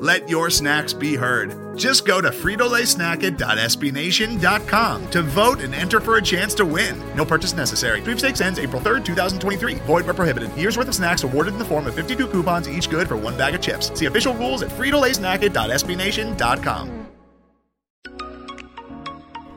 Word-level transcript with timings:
Let 0.00 0.28
your 0.30 0.48
snacks 0.48 0.94
be 0.94 1.14
heard. 1.14 1.76
Just 1.76 2.06
go 2.06 2.22
to 2.22 2.30
fritolaysnacket.sbnation.com 2.30 5.10
to 5.10 5.22
vote 5.22 5.60
and 5.60 5.74
enter 5.74 6.00
for 6.00 6.16
a 6.16 6.22
chance 6.22 6.54
to 6.54 6.64
win. 6.64 6.98
No 7.14 7.26
purchase 7.26 7.52
necessary. 7.52 8.00
Sweepstakes 8.00 8.40
ends 8.40 8.58
April 8.58 8.80
3rd, 8.80 9.04
2023. 9.04 9.74
Void 9.74 10.06
where 10.06 10.14
prohibited. 10.14 10.50
Year's 10.56 10.78
worth 10.78 10.88
of 10.88 10.94
snacks 10.94 11.22
awarded 11.22 11.52
in 11.52 11.58
the 11.58 11.66
form 11.66 11.86
of 11.86 11.94
52 11.94 12.28
coupons, 12.28 12.66
each 12.66 12.88
good 12.88 13.08
for 13.08 13.18
one 13.18 13.36
bag 13.36 13.54
of 13.54 13.60
chips. 13.60 13.90
See 13.98 14.06
official 14.06 14.32
rules 14.32 14.62
at 14.62 14.70
fritolaysnacket.sbnation.com. 14.70 17.06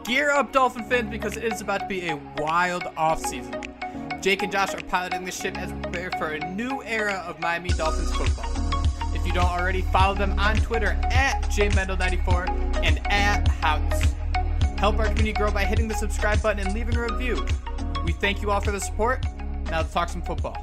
Gear 0.03 0.31
up, 0.31 0.51
Dolphin 0.51 0.83
fans, 0.89 1.09
because 1.09 1.37
it 1.37 1.45
is 1.45 1.61
about 1.61 1.79
to 1.79 1.87
be 1.87 2.09
a 2.09 2.19
wild 2.39 2.83
offseason. 2.97 4.21
Jake 4.21 4.43
and 4.43 4.51
Josh 4.51 4.73
are 4.73 4.81
piloting 4.81 5.23
the 5.23 5.31
ship 5.31 5.57
as 5.57 5.71
we 5.71 5.79
prepare 5.83 6.11
for 6.11 6.31
a 6.31 6.51
new 6.51 6.83
era 6.83 7.23
of 7.25 7.39
Miami 7.39 7.69
Dolphins 7.69 8.11
football. 8.11 8.62
If 9.13 9.25
you 9.25 9.33
don't 9.33 9.45
already, 9.45 9.81
follow 9.81 10.15
them 10.15 10.37
on 10.39 10.55
Twitter 10.57 10.97
at 11.11 11.43
jmendel94 11.43 12.83
and 12.83 12.99
at 13.11 13.47
Houts. 13.47 14.13
Help 14.79 14.97
our 14.97 15.05
community 15.05 15.33
grow 15.33 15.51
by 15.51 15.65
hitting 15.65 15.87
the 15.87 15.95
subscribe 15.95 16.41
button 16.41 16.65
and 16.65 16.73
leaving 16.73 16.95
a 16.95 17.01
review. 17.01 17.45
We 18.05 18.11
thank 18.11 18.41
you 18.41 18.51
all 18.51 18.59
for 18.59 18.71
the 18.71 18.79
support. 18.79 19.23
Now 19.65 19.77
let's 19.77 19.93
talk 19.93 20.09
some 20.09 20.21
football. 20.21 20.57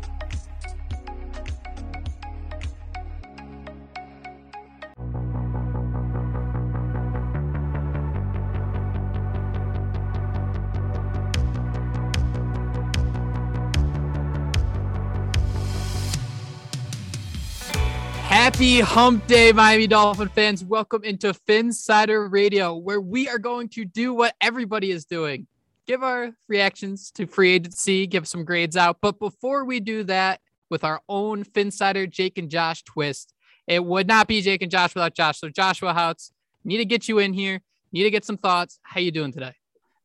Happy 18.60 18.80
Hump 18.80 19.26
Day, 19.26 19.52
Miami 19.52 19.86
Dolphin 19.86 20.28
fans. 20.28 20.62
Welcome 20.62 21.02
into 21.02 21.32
Phinsider 21.48 22.30
Radio, 22.30 22.76
where 22.76 23.00
we 23.00 23.26
are 23.26 23.38
going 23.38 23.70
to 23.70 23.86
do 23.86 24.12
what 24.12 24.34
everybody 24.42 24.90
is 24.90 25.06
doing 25.06 25.46
give 25.86 26.02
our 26.02 26.32
reactions 26.46 27.10
to 27.12 27.26
free 27.26 27.52
agency, 27.52 28.06
give 28.06 28.28
some 28.28 28.44
grades 28.44 28.76
out. 28.76 28.98
But 29.00 29.18
before 29.18 29.64
we 29.64 29.80
do 29.80 30.04
that, 30.04 30.40
with 30.68 30.84
our 30.84 31.00
own 31.08 31.42
Phinsider 31.42 32.06
Jake 32.06 32.36
and 32.36 32.50
Josh 32.50 32.82
twist, 32.82 33.32
it 33.66 33.82
would 33.82 34.06
not 34.06 34.28
be 34.28 34.42
Jake 34.42 34.60
and 34.60 34.70
Josh 34.70 34.94
without 34.94 35.14
Josh. 35.14 35.40
So, 35.40 35.48
Joshua 35.48 35.94
Houts, 35.94 36.30
need 36.62 36.76
to 36.76 36.84
get 36.84 37.08
you 37.08 37.18
in 37.18 37.32
here, 37.32 37.62
need 37.92 38.02
to 38.02 38.10
get 38.10 38.26
some 38.26 38.36
thoughts. 38.36 38.78
How 38.82 39.00
you 39.00 39.10
doing 39.10 39.32
today? 39.32 39.54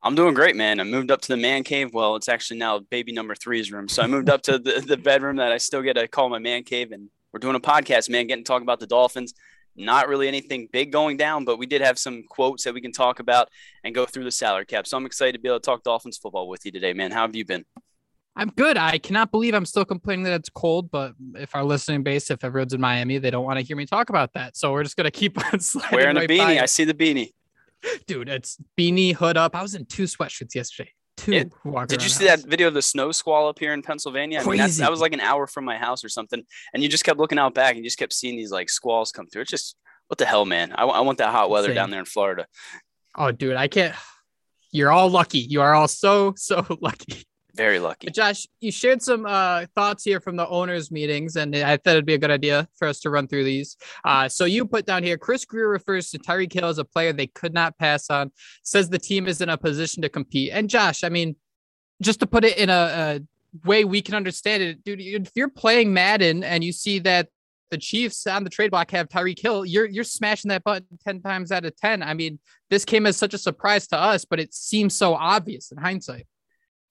I'm 0.02 0.16
doing 0.16 0.34
great, 0.34 0.56
man. 0.56 0.80
I 0.80 0.86
moved 0.86 1.12
up 1.12 1.20
to 1.24 1.28
the 1.28 1.38
man 1.38 1.66
cave. 1.66 1.94
Well, 1.94 2.16
it's 2.16 2.30
actually 2.30 2.60
now 2.60 2.80
baby 2.80 3.12
number 3.12 3.36
three's 3.36 3.70
room. 3.70 3.90
So 3.90 4.02
I 4.02 4.08
moved 4.08 4.30
up 4.30 4.44
to 4.44 4.58
the, 4.58 4.80
the 4.80 4.96
bedroom 4.96 5.36
that 5.38 5.52
I 5.52 5.58
still 5.58 5.82
get 5.82 5.98
to 5.98 6.08
call 6.08 6.30
my 6.30 6.40
man 6.40 6.64
cave 6.64 6.94
and 6.94 7.10
we're 7.36 7.40
doing 7.40 7.56
a 7.56 7.60
podcast, 7.60 8.10
man, 8.10 8.28
getting 8.28 8.46
to 8.46 8.48
talk 8.48 8.62
about 8.62 8.80
the 8.80 8.88
Dolphins. 8.88 9.34
Not 9.76 10.08
really 10.08 10.30
anything 10.30 10.70
big 10.72 10.94
going 10.94 11.18
down, 11.18 11.44
but 11.44 11.60
we 11.60 11.66
did 11.66 11.82
have 11.82 12.00
some 12.00 12.24
quotes 12.30 12.64
that 12.64 12.74
we 12.74 12.80
can 12.80 12.94
talk 12.94 13.20
about 13.20 13.50
and 13.84 13.94
go 13.94 14.06
through 14.06 14.24
the 14.24 14.32
salary 14.32 14.66
cap. 14.66 14.88
So 14.88 14.96
I'm 14.96 15.06
excited 15.06 15.34
to 15.34 15.40
be 15.40 15.50
able 15.50 15.60
to 15.60 15.66
talk 15.66 15.84
Dolphins 15.84 16.18
football 16.18 16.48
with 16.48 16.66
you 16.66 16.72
today, 16.72 16.94
man. 16.94 17.12
How 17.12 17.24
have 17.24 17.36
you 17.36 17.44
been? 17.44 17.66
I'm 18.38 18.52
good. 18.52 18.78
I 18.78 19.00
cannot 19.00 19.32
believe 19.32 19.54
I'm 19.54 19.66
still 19.66 19.84
complaining 19.84 20.24
that 20.24 20.34
it's 20.34 20.48
cold, 20.48 20.90
but 20.90 21.12
if 21.34 21.54
our 21.58 21.66
listening 21.66 22.04
base, 22.04 22.32
if 22.32 22.42
everyone's 22.42 22.74
in 22.74 22.80
Miami, 22.80 23.18
they 23.18 23.32
don't 23.32 23.44
want 23.44 23.60
to 23.60 23.66
hear 23.66 23.76
me 23.76 23.86
talk 23.86 24.10
about 24.10 24.32
that. 24.36 24.56
So 24.56 24.72
we're 24.72 24.84
just 24.84 24.96
gonna 24.96 25.12
keep 25.12 25.38
on 25.54 25.60
sliding. 25.60 25.90
Wearing 25.92 26.16
right 26.16 26.32
a 26.32 26.34
beanie. 26.34 26.58
by. 26.58 26.60
I 26.60 26.68
see 26.68 26.86
the 26.86 26.94
beanie. 26.94 27.32
dude. 28.08 28.30
It's 28.30 28.58
beanie 28.78 29.14
hood 29.14 29.36
up. 29.36 29.58
I 29.58 29.62
was 29.62 29.76
in 29.76 29.86
two 29.86 30.04
sweatshirts 30.04 30.56
yesterday. 30.56 30.92
Two. 31.18 31.32
It- 31.34 31.54
Did 31.88 32.04
you 32.04 32.10
see 32.10 32.26
the 32.26 32.36
that 32.38 32.46
video 32.46 32.68
of 32.68 32.74
the 32.74 32.82
snow 32.82 33.12
squall 33.12 33.48
up 33.48 33.58
here 33.60 33.74
in 33.74 33.82
Pennsylvania? 33.82 34.40
I 34.42 34.46
mean, 34.46 34.58
that 34.58 34.92
was 34.92 35.00
like 35.00 35.14
an 35.14 35.22
hour 35.22 35.48
from 35.48 35.64
my 35.66 35.78
house 35.78 36.04
or 36.04 36.10
something. 36.10 36.44
And 36.74 36.84
you 36.84 36.90
just 36.90 37.04
kept 37.06 37.18
looking 37.20 37.40
out 37.40 37.54
back 37.54 37.72
and 37.76 37.78
you 37.80 37.84
just 37.86 37.98
kept 37.98 38.14
seeing 38.14 38.36
these 38.36 38.52
like 38.52 38.70
squalls 38.70 39.12
come 39.12 39.28
through. 39.28 39.44
It's 39.44 39.52
just, 39.52 39.76
what 40.08 40.18
the 40.18 40.26
hell, 40.26 40.46
man? 40.46 40.74
I, 40.76 40.84
I 40.84 41.00
want 41.02 41.18
that 41.20 41.30
hot 41.30 41.50
weather 41.50 41.70
Insane. 41.70 41.76
down 41.76 41.90
there 41.92 42.00
in 42.00 42.06
Florida. 42.06 42.46
Oh, 43.18 43.32
dude, 43.32 43.56
I 43.56 43.68
can't. 43.68 43.96
You're 44.72 44.92
all 44.92 45.10
lucky. 45.10 45.40
You 45.40 45.62
are 45.62 45.74
all 45.74 45.88
so 45.88 46.34
so 46.36 46.66
lucky. 46.82 47.24
Very 47.56 47.80
lucky. 47.80 48.12
Josh, 48.12 48.48
you 48.60 48.72
shared 48.72 49.02
some 49.02 49.26
uh, 49.26 49.66
thoughts 49.76 50.04
here 50.04 50.20
from 50.20 50.36
the 50.36 50.48
owners' 50.48 50.92
meetings, 50.92 51.38
and 51.38 51.56
I 51.56 51.78
thought 51.78 51.92
it'd 51.92 52.06
be 52.06 52.14
a 52.14 52.18
good 52.18 52.32
idea 52.32 52.68
for 52.78 52.86
us 52.86 53.00
to 53.02 53.10
run 53.10 53.28
through 53.28 53.46
these. 53.46 53.78
Uh, 54.04 54.28
so 54.28 54.44
you 54.44 54.66
put 54.66 54.86
down 54.86 55.04
here, 55.04 55.18
Chris 55.18 55.46
Grier 55.46 55.70
refers 55.70 56.10
to 56.10 56.20
Tyreek 56.20 56.52
Hill 56.52 56.68
as 56.68 56.80
a 56.80 56.84
player 56.84 57.14
they 57.14 57.28
could 57.28 57.54
not 57.54 57.78
pass 57.78 58.10
on. 58.10 58.32
Says 58.64 58.90
the 58.90 59.00
team 59.00 59.28
is 59.28 59.40
in 59.40 59.48
a 59.48 59.58
position 59.58 60.02
to 60.02 60.10
compete. 60.10 60.52
And 60.52 60.70
Josh, 60.70 61.04
I 61.06 61.10
mean, 61.10 61.38
just 62.02 62.20
to 62.20 62.28
put 62.28 62.44
it 62.44 62.58
in 62.58 62.70
a, 62.70 62.74
a 62.74 63.68
way 63.68 63.86
we 63.86 64.02
can 64.02 64.16
understand 64.16 64.62
it, 64.62 64.84
dude, 64.84 65.00
if 65.00 65.32
you're 65.34 65.50
playing 65.50 65.94
Madden 65.94 66.44
and 66.44 66.62
you 66.62 66.74
see 66.74 67.00
that 67.00 67.30
the 67.72 67.78
Chiefs 67.78 68.28
on 68.28 68.44
the 68.44 68.50
trade 68.50 68.72
block 68.72 68.92
have 68.92 69.08
Tyreek 69.08 69.40
Hill, 69.40 69.66
you're 69.66 69.86
you're 69.86 70.04
smashing 70.04 70.50
that 70.50 70.64
button 70.66 70.86
ten 71.06 71.22
times 71.22 71.54
out 71.54 71.64
of 71.64 71.76
ten. 71.78 72.04
I 72.04 72.14
mean, 72.14 72.38
this 72.70 72.84
came 72.84 73.06
as 73.06 73.16
such 73.16 73.34
a 73.34 73.38
surprise 73.38 73.88
to 73.88 73.98
us, 73.98 74.26
but 74.26 74.40
it 74.42 74.54
seems 74.54 74.94
so 74.94 75.14
obvious 75.16 75.72
in 75.72 75.78
hindsight. 75.78 76.28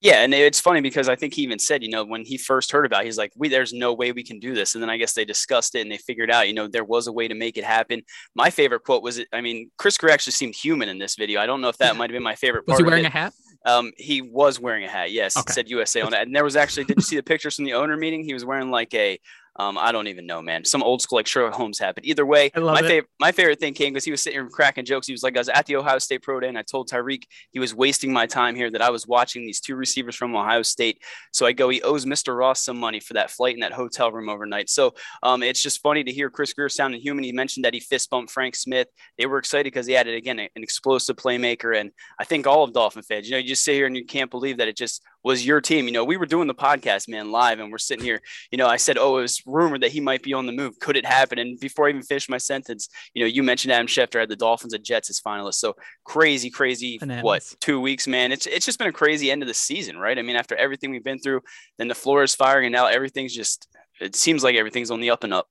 Yeah, 0.04 0.22
and 0.22 0.34
it's 0.34 0.60
funny 0.60 0.82
because 0.82 1.08
I 1.08 1.16
think 1.16 1.32
he 1.32 1.40
even 1.42 1.58
said, 1.58 1.82
you 1.82 1.88
know, 1.88 2.04
when 2.04 2.26
he 2.26 2.36
first 2.36 2.70
heard 2.70 2.84
about, 2.84 3.02
it, 3.02 3.06
he's 3.06 3.16
like, 3.16 3.32
"We 3.36 3.48
there's 3.48 3.72
no 3.72 3.94
way 3.94 4.12
we 4.12 4.22
can 4.22 4.38
do 4.38 4.54
this." 4.54 4.74
And 4.74 4.82
then 4.82 4.90
I 4.90 4.98
guess 4.98 5.14
they 5.14 5.24
discussed 5.24 5.74
it 5.74 5.80
and 5.80 5.90
they 5.90 5.96
figured 5.96 6.30
out, 6.30 6.46
you 6.46 6.52
know, 6.52 6.68
there 6.68 6.84
was 6.84 7.06
a 7.06 7.12
way 7.12 7.26
to 7.26 7.34
make 7.34 7.56
it 7.56 7.64
happen. 7.64 8.02
My 8.34 8.50
favorite 8.50 8.84
quote 8.84 9.02
was, 9.02 9.24
I 9.32 9.40
mean, 9.40 9.70
Chris 9.78 9.96
Grier 9.96 10.12
actually 10.12 10.34
seemed 10.34 10.54
human 10.56 10.90
in 10.90 10.98
this 10.98 11.16
video. 11.16 11.40
I 11.40 11.46
don't 11.46 11.62
know 11.62 11.70
if 11.70 11.78
that 11.78 11.96
might 11.96 12.10
have 12.10 12.14
been 12.14 12.22
my 12.22 12.34
favorite 12.34 12.64
Was 12.66 12.74
part. 12.74 12.80
he 12.84 12.90
wearing 12.90 13.06
a 13.06 13.10
hat? 13.10 13.32
Um, 13.64 13.92
he 13.96 14.20
was 14.20 14.60
wearing 14.60 14.84
a 14.84 14.88
hat. 14.90 15.10
Yes, 15.10 15.38
Okay. 15.38 15.50
it 15.50 15.54
said 15.54 15.70
USA 15.70 16.02
on 16.02 16.12
it. 16.12 16.20
And 16.20 16.36
there 16.36 16.44
was 16.44 16.54
actually, 16.54 16.84
did 16.84 16.98
you 16.98 17.02
see 17.02 17.16
the 17.16 17.22
pictures 17.22 17.54
from 17.56 17.64
the 17.64 17.72
owner 17.72 17.96
meeting? 17.96 18.22
He 18.22 18.34
was 18.34 18.44
wearing 18.44 18.70
like 18.70 18.92
a, 18.92 19.18
um, 19.56 19.78
I 19.78 19.92
don't 19.92 20.08
even 20.08 20.26
know, 20.26 20.42
man, 20.42 20.64
some 20.64 20.82
old 20.82 21.00
school 21.00 21.18
like 21.18 21.26
Sherlock 21.26 21.54
Holmes. 21.54 21.78
But 21.80 22.04
either 22.04 22.26
way, 22.26 22.50
my 22.56 22.80
favorite, 22.82 23.10
my 23.20 23.32
favorite 23.32 23.60
thing 23.60 23.74
came 23.74 23.92
because 23.92 24.04
he 24.04 24.10
was 24.10 24.22
sitting 24.22 24.40
here 24.40 24.48
cracking 24.48 24.84
jokes. 24.84 25.06
He 25.06 25.12
was 25.12 25.22
like, 25.22 25.36
I 25.36 25.40
was 25.40 25.48
at 25.48 25.66
the 25.66 25.76
Ohio 25.76 25.98
State 25.98 26.22
Pro 26.22 26.40
Day, 26.40 26.48
and 26.48 26.58
I 26.58 26.62
told 26.62 26.88
Tyreek 26.88 27.22
he 27.50 27.60
was 27.60 27.74
wasting 27.74 28.12
my 28.12 28.26
time 28.26 28.56
here. 28.56 28.70
That 28.70 28.82
I 28.82 28.90
was 28.90 29.06
watching 29.06 29.46
these 29.46 29.60
two 29.60 29.76
receivers 29.76 30.16
from 30.16 30.34
Ohio 30.34 30.62
State. 30.62 31.02
So 31.32 31.46
I 31.46 31.52
go, 31.52 31.68
he 31.68 31.82
owes 31.82 32.04
Mr. 32.04 32.36
Ross 32.36 32.62
some 32.62 32.78
money 32.78 33.00
for 33.00 33.14
that 33.14 33.30
flight 33.30 33.54
in 33.54 33.60
that 33.60 33.72
hotel 33.72 34.10
room 34.10 34.28
overnight. 34.28 34.70
So 34.70 34.94
um, 35.22 35.42
it's 35.42 35.62
just 35.62 35.82
funny 35.82 36.02
to 36.02 36.12
hear 36.12 36.30
Chris 36.30 36.52
Grier 36.52 36.68
sounding 36.68 37.00
human. 37.00 37.24
He 37.24 37.32
mentioned 37.32 37.64
that 37.64 37.74
he 37.74 37.80
fist 37.80 38.10
bumped 38.10 38.32
Frank 38.32 38.56
Smith. 38.56 38.88
They 39.18 39.26
were 39.26 39.38
excited 39.38 39.64
because 39.64 39.86
he 39.86 39.96
added 39.96 40.14
again 40.14 40.38
an 40.40 40.48
explosive 40.56 41.16
playmaker, 41.16 41.78
and 41.78 41.90
I 42.18 42.24
think 42.24 42.46
all 42.46 42.64
of 42.64 42.72
Dolphin 42.72 43.02
fans, 43.02 43.28
you 43.28 43.32
know, 43.32 43.38
you 43.38 43.48
just 43.48 43.64
sit 43.64 43.74
here 43.74 43.86
and 43.86 43.96
you 43.96 44.04
can't 44.04 44.30
believe 44.30 44.58
that 44.58 44.68
it 44.68 44.76
just 44.76 45.02
was 45.24 45.44
your 45.44 45.60
team. 45.60 45.86
You 45.86 45.92
know, 45.92 46.04
we 46.04 46.16
were 46.16 46.26
doing 46.26 46.46
the 46.46 46.54
podcast, 46.54 47.08
man, 47.08 47.32
live, 47.32 47.58
and 47.58 47.72
we're 47.72 47.78
sitting 47.78 48.04
here. 48.04 48.20
You 48.52 48.58
know, 48.58 48.66
I 48.66 48.76
said, 48.76 48.98
oh, 48.98 49.18
it 49.18 49.22
was 49.22 49.42
rumored 49.46 49.80
that 49.80 49.90
he 49.90 50.00
might 50.00 50.22
be 50.22 50.34
on 50.34 50.46
the 50.46 50.52
move. 50.52 50.78
Could 50.78 50.96
it 50.96 51.06
happen? 51.06 51.38
And 51.38 51.58
before 51.58 51.86
I 51.86 51.88
even 51.88 52.02
finished 52.02 52.28
my 52.28 52.38
sentence, 52.38 52.88
you 53.14 53.24
know, 53.24 53.28
you 53.28 53.42
mentioned 53.42 53.72
Adam 53.72 53.86
Schefter 53.86 54.20
had 54.20 54.28
the 54.28 54.36
Dolphins 54.36 54.74
and 54.74 54.84
Jets 54.84 55.10
as 55.10 55.20
finalists. 55.20 55.54
So 55.54 55.74
crazy, 56.04 56.50
crazy. 56.50 56.98
What 57.22 57.42
two 57.60 57.80
weeks, 57.80 58.06
man? 58.06 58.30
It's 58.30 58.46
it's 58.46 58.66
just 58.66 58.78
been 58.78 58.88
a 58.88 58.92
crazy 58.92 59.30
end 59.30 59.42
of 59.42 59.48
the 59.48 59.54
season, 59.54 59.96
right? 59.96 60.18
I 60.18 60.22
mean, 60.22 60.36
after 60.36 60.54
everything 60.54 60.90
we've 60.90 61.02
been 61.02 61.18
through, 61.18 61.40
then 61.78 61.88
the 61.88 61.94
floor 61.94 62.22
is 62.22 62.34
firing, 62.34 62.66
and 62.66 62.72
now 62.72 62.86
everything's 62.86 63.34
just. 63.34 63.68
It 64.00 64.16
seems 64.16 64.42
like 64.42 64.56
everything's 64.56 64.90
on 64.90 65.00
the 65.00 65.10
up 65.10 65.24
and 65.24 65.32
up. 65.32 65.48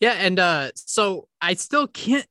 Yeah, 0.00 0.12
and 0.12 0.38
uh, 0.38 0.70
so 0.74 1.28
I 1.40 1.54
still 1.54 1.86
can't. 1.86 2.26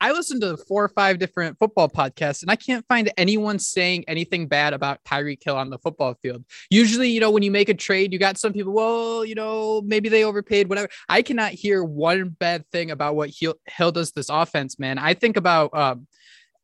I 0.00 0.12
listened 0.12 0.40
to 0.42 0.56
four 0.56 0.84
or 0.84 0.88
five 0.88 1.18
different 1.18 1.58
football 1.58 1.88
podcasts, 1.88 2.42
and 2.42 2.50
I 2.50 2.56
can't 2.56 2.86
find 2.88 3.12
anyone 3.16 3.58
saying 3.58 4.04
anything 4.08 4.48
bad 4.48 4.72
about 4.72 5.02
Tyreek 5.04 5.44
Hill 5.44 5.56
on 5.56 5.68
the 5.68 5.78
football 5.78 6.14
field. 6.22 6.44
Usually, 6.70 7.10
you 7.10 7.20
know, 7.20 7.30
when 7.30 7.42
you 7.42 7.50
make 7.50 7.68
a 7.68 7.74
trade, 7.74 8.12
you 8.12 8.18
got 8.18 8.38
some 8.38 8.52
people, 8.52 8.72
well, 8.72 9.24
you 9.24 9.34
know, 9.34 9.82
maybe 9.82 10.08
they 10.08 10.24
overpaid, 10.24 10.68
whatever. 10.68 10.88
I 11.08 11.22
cannot 11.22 11.52
hear 11.52 11.84
one 11.84 12.30
bad 12.30 12.64
thing 12.72 12.90
about 12.90 13.14
what 13.14 13.30
Hill, 13.30 13.56
Hill 13.66 13.92
does 13.92 14.12
this 14.12 14.30
offense, 14.30 14.78
man. 14.78 14.98
I 14.98 15.14
think 15.14 15.36
about 15.36 15.74
um, 15.74 16.06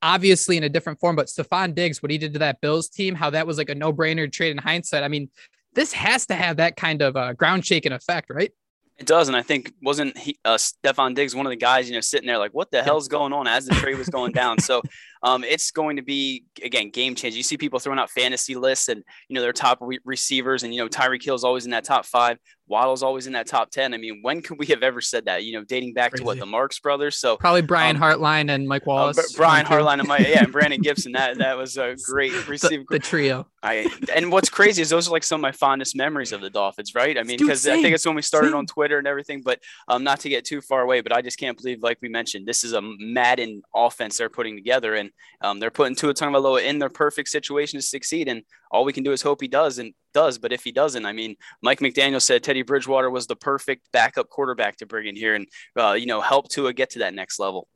obviously 0.03 0.57
in 0.57 0.65
a 0.65 0.69
different 0.69 1.01
form, 1.01 1.17
but 1.17 1.27
Stefon 1.27 1.75
Diggs, 1.75 2.03
what 2.03 2.11
he 2.11 2.19
did 2.19 2.33
to 2.35 2.39
that 2.41 2.61
Bills 2.61 2.89
team, 2.89 3.15
how 3.15 3.31
that 3.31 3.47
was 3.47 3.59
like 3.59 3.71
a 3.71 3.75
no 3.75 3.93
brainer 3.93 4.31
trade 4.33 4.53
in 4.53 4.59
hindsight. 4.59 5.03
I 5.03 5.09
mean, 5.09 5.29
this 5.75 5.93
has 5.93 6.27
to 6.27 6.35
have 6.35 6.57
that 6.57 6.77
kind 6.77 7.03
of 7.03 7.17
uh, 7.17 7.35
ground 7.35 7.67
shaking 7.67 7.93
effect, 7.93 8.31
right? 8.31 8.51
It 8.99 9.07
does, 9.07 9.29
and 9.29 9.37
I 9.37 9.43
think 9.43 9.75
wasn't 9.83 10.17
he 10.17 10.39
uh, 10.43 10.57
Stefon 10.57 11.15
Diggs 11.15 11.35
one 11.35 11.45
of 11.45 11.51
the 11.51 11.57
guys 11.57 11.87
you 11.87 11.95
know 11.95 12.01
sitting 12.01 12.27
there 12.27 12.39
like 12.39 12.53
what 12.53 12.71
the 12.71 12.83
hell's 12.83 13.09
going 13.09 13.35
on 13.35 13.47
as 13.47 13.67
the 13.67 13.75
trade 13.75 13.99
was 13.99 14.09
going 14.09 14.33
down. 14.33 14.59
So 14.59 14.81
um, 15.23 15.45
it's 15.45 15.71
going 15.71 15.97
to 15.97 16.03
be 16.03 16.45
again 16.63 16.89
game 16.89 17.15
changer. 17.15 17.37
You 17.37 17.43
see 17.43 17.59
people 17.59 17.79
throwing 17.79 17.99
out 17.99 18.11
fantasy 18.11 18.55
lists 18.55 18.89
and 18.89 19.05
you 19.29 19.35
know 19.35 19.43
their 19.43 19.53
top 19.53 19.79
re- 19.83 19.99
receivers, 20.07 20.63
and 20.63 20.75
you 20.75 20.81
know 20.81 20.89
Tyreek 20.89 21.23
Hill 21.23 21.35
is 21.35 21.45
always 21.45 21.67
in 21.67 21.73
that 21.73 21.85
top 21.85 22.07
five. 22.07 22.39
Waddle's 22.69 23.03
always 23.03 23.27
in 23.27 23.35
that 23.35 23.47
top 23.47 23.71
10. 23.71 23.95
I 23.95 23.97
mean, 23.97 24.21
when 24.23 24.43
could 24.43 24.59
we 24.59 24.67
have 24.67 24.83
ever 24.83 25.01
said 25.01 25.27
that? 25.27 25.45
You 25.45 25.53
know, 25.53 25.65
dating 25.65 25.95
back 25.95 26.13
Crazy. 26.13 26.23
to 26.23 26.27
what 26.27 26.39
the 26.39 26.47
Marks 26.47 26.81
brothers. 26.81 27.17
So 27.17 27.37
probably 27.37 27.63
Brian 27.63 27.97
um, 27.97 28.03
Hartline 28.03 28.51
and 28.51 28.67
Mike 28.67 28.83
uh, 28.83 28.91
Wallace. 28.91 29.19
Uh, 29.19 29.37
Brian 29.37 29.65
Hartline 29.65 30.01
and 30.01 30.09
Mike, 30.09 30.27
yeah, 30.27 30.43
and 30.43 30.53
Brandon 30.53 30.81
Gibson. 30.83 31.13
That 31.13 31.39
that 31.39 31.57
was 31.57 31.77
a 31.77 31.97
great 32.05 32.49
receiver. 32.49 32.85
the, 32.89 32.97
the, 32.97 32.99
trio. 32.99 33.47
I 33.63 33.89
and 34.15 34.33
what's 34.33 34.49
crazy 34.49 34.83
is 34.83 34.91
those 34.91 35.09
are 35.09 35.13
like 35.13 35.25
some 35.25 35.41
of 35.41 35.43
my 35.43 35.53
fondest 35.53 35.95
memories 35.95 36.33
of 36.33 36.41
the 36.41 36.51
Dolphins, 36.51 36.95
right? 36.95 37.17
I 37.17 37.23
mean, 37.23 37.39
because 37.39 37.67
I 37.67 37.81
think 37.81 37.95
it's 37.95 38.07
when 38.07 38.17
we 38.17 38.23
started 38.23 38.49
same. 38.49 38.57
on 38.57 38.67
Twitter 38.67 38.99
and 38.99 39.07
everything. 39.07 39.43
But 39.43 39.61
um, 39.89 40.03
not 40.03 40.21
to 40.21 40.29
get 40.29 40.45
too 40.45 40.61
far 40.61 40.83
away, 40.83 41.01
but 41.01 41.13
I 41.13 41.23
just 41.23 41.39
can't 41.39 41.57
believe, 41.57 41.83
like 41.83 41.99
we 42.03 42.09
mentioned, 42.09 42.47
this 42.47 42.65
is 42.65 42.73
a 42.73 42.81
Madden 42.83 43.63
offense 43.75 44.19
they're 44.19 44.29
putting 44.29 44.57
together, 44.57 44.95
and 44.95 45.11
um, 45.41 45.61
they're 45.61 45.71
putting 45.71 45.95
Tua 45.95 46.15
Tagovailoa 46.15 46.65
in 46.65 46.79
their 46.79 46.89
perfect 46.89 47.29
situation 47.29 47.79
to 47.79 47.87
succeed. 47.87 48.29
And 48.29 48.43
all 48.71 48.85
we 48.85 48.93
can 48.93 49.05
do 49.05 49.13
is 49.13 49.23
hope 49.23 49.41
he 49.41 49.49
does 49.49 49.79
and 49.79 49.95
does. 50.13 50.39
But 50.39 50.53
if 50.53 50.65
he 50.65 50.73
doesn't, 50.73 51.07
I 51.07 51.13
mean, 51.13 51.37
Mike 51.63 51.81
McDaniel 51.81 52.23
said 52.23 52.43
Teddy 52.43 52.63
Bridgewater 52.63 53.11
was 53.11 53.27
the 53.27 53.37
perfect 53.37 53.89
backup 53.93 54.29
quarterback 54.29 54.77
to 54.79 54.87
bring 54.87 55.07
in 55.07 55.17
here 55.17 55.35
and 55.35 55.47
uh, 55.79 55.93
you 55.93 56.07
know 56.07 56.21
help 56.21 56.49
Tua 56.49 56.73
get 56.73 56.91
to 56.91 57.01
that 57.01 57.15
next 57.15 57.39
level. 57.39 57.69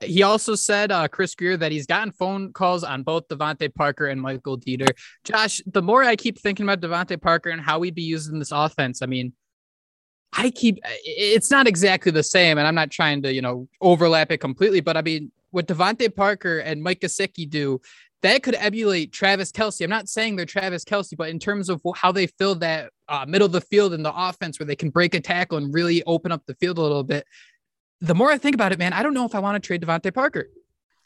He 0.00 0.22
also 0.22 0.54
said, 0.54 0.90
uh, 0.90 1.08
Chris 1.08 1.34
Grier, 1.34 1.56
that 1.56 1.70
he's 1.70 1.86
gotten 1.86 2.10
phone 2.12 2.52
calls 2.52 2.82
on 2.84 3.04
both 3.04 3.28
DeVante 3.28 3.72
Parker 3.74 4.06
and 4.06 4.20
Michael 4.20 4.58
Deiter. 4.58 4.88
Josh, 5.22 5.62
the 5.66 5.82
more 5.82 6.02
I 6.02 6.16
keep 6.16 6.38
thinking 6.38 6.64
about 6.68 6.80
DeVante 6.80 7.20
Parker 7.20 7.50
and 7.50 7.60
how 7.60 7.78
we'd 7.78 7.94
be 7.94 8.02
using 8.02 8.38
this 8.38 8.50
offense, 8.52 9.02
I 9.02 9.06
mean, 9.06 9.32
I 10.32 10.50
keep 10.50 10.80
it's 11.04 11.50
not 11.50 11.68
exactly 11.68 12.10
the 12.10 12.22
same, 12.22 12.58
and 12.58 12.66
I'm 12.66 12.74
not 12.74 12.90
trying 12.90 13.22
to, 13.22 13.32
you 13.32 13.40
know, 13.40 13.68
overlap 13.80 14.32
it 14.32 14.38
completely, 14.38 14.80
but 14.80 14.96
I 14.96 15.02
mean, 15.02 15.30
what 15.52 15.68
DeVante 15.68 16.14
Parker 16.14 16.58
and 16.58 16.82
Mike 16.82 17.00
Gesicki 17.00 17.48
do, 17.48 17.80
that 18.24 18.42
could 18.42 18.54
emulate 18.54 19.12
Travis 19.12 19.52
Kelce. 19.52 19.84
I'm 19.84 19.90
not 19.90 20.08
saying 20.08 20.36
they're 20.36 20.46
Travis 20.46 20.82
Kelce, 20.82 21.14
but 21.14 21.28
in 21.28 21.38
terms 21.38 21.68
of 21.68 21.82
how 21.94 22.10
they 22.10 22.26
fill 22.26 22.54
that 22.56 22.90
uh, 23.06 23.26
middle 23.28 23.44
of 23.44 23.52
the 23.52 23.60
field 23.60 23.92
in 23.92 24.02
the 24.02 24.12
offense 24.14 24.58
where 24.58 24.66
they 24.66 24.74
can 24.74 24.88
break 24.88 25.14
a 25.14 25.20
tackle 25.20 25.58
and 25.58 25.74
really 25.74 26.02
open 26.04 26.32
up 26.32 26.40
the 26.46 26.54
field 26.54 26.78
a 26.78 26.80
little 26.80 27.04
bit, 27.04 27.26
the 28.00 28.14
more 28.14 28.30
I 28.30 28.38
think 28.38 28.54
about 28.54 28.72
it, 28.72 28.78
man, 28.78 28.94
I 28.94 29.02
don't 29.02 29.12
know 29.12 29.26
if 29.26 29.34
I 29.34 29.40
want 29.40 29.62
to 29.62 29.66
trade 29.66 29.82
DeVante 29.82 30.12
Parker. 30.14 30.48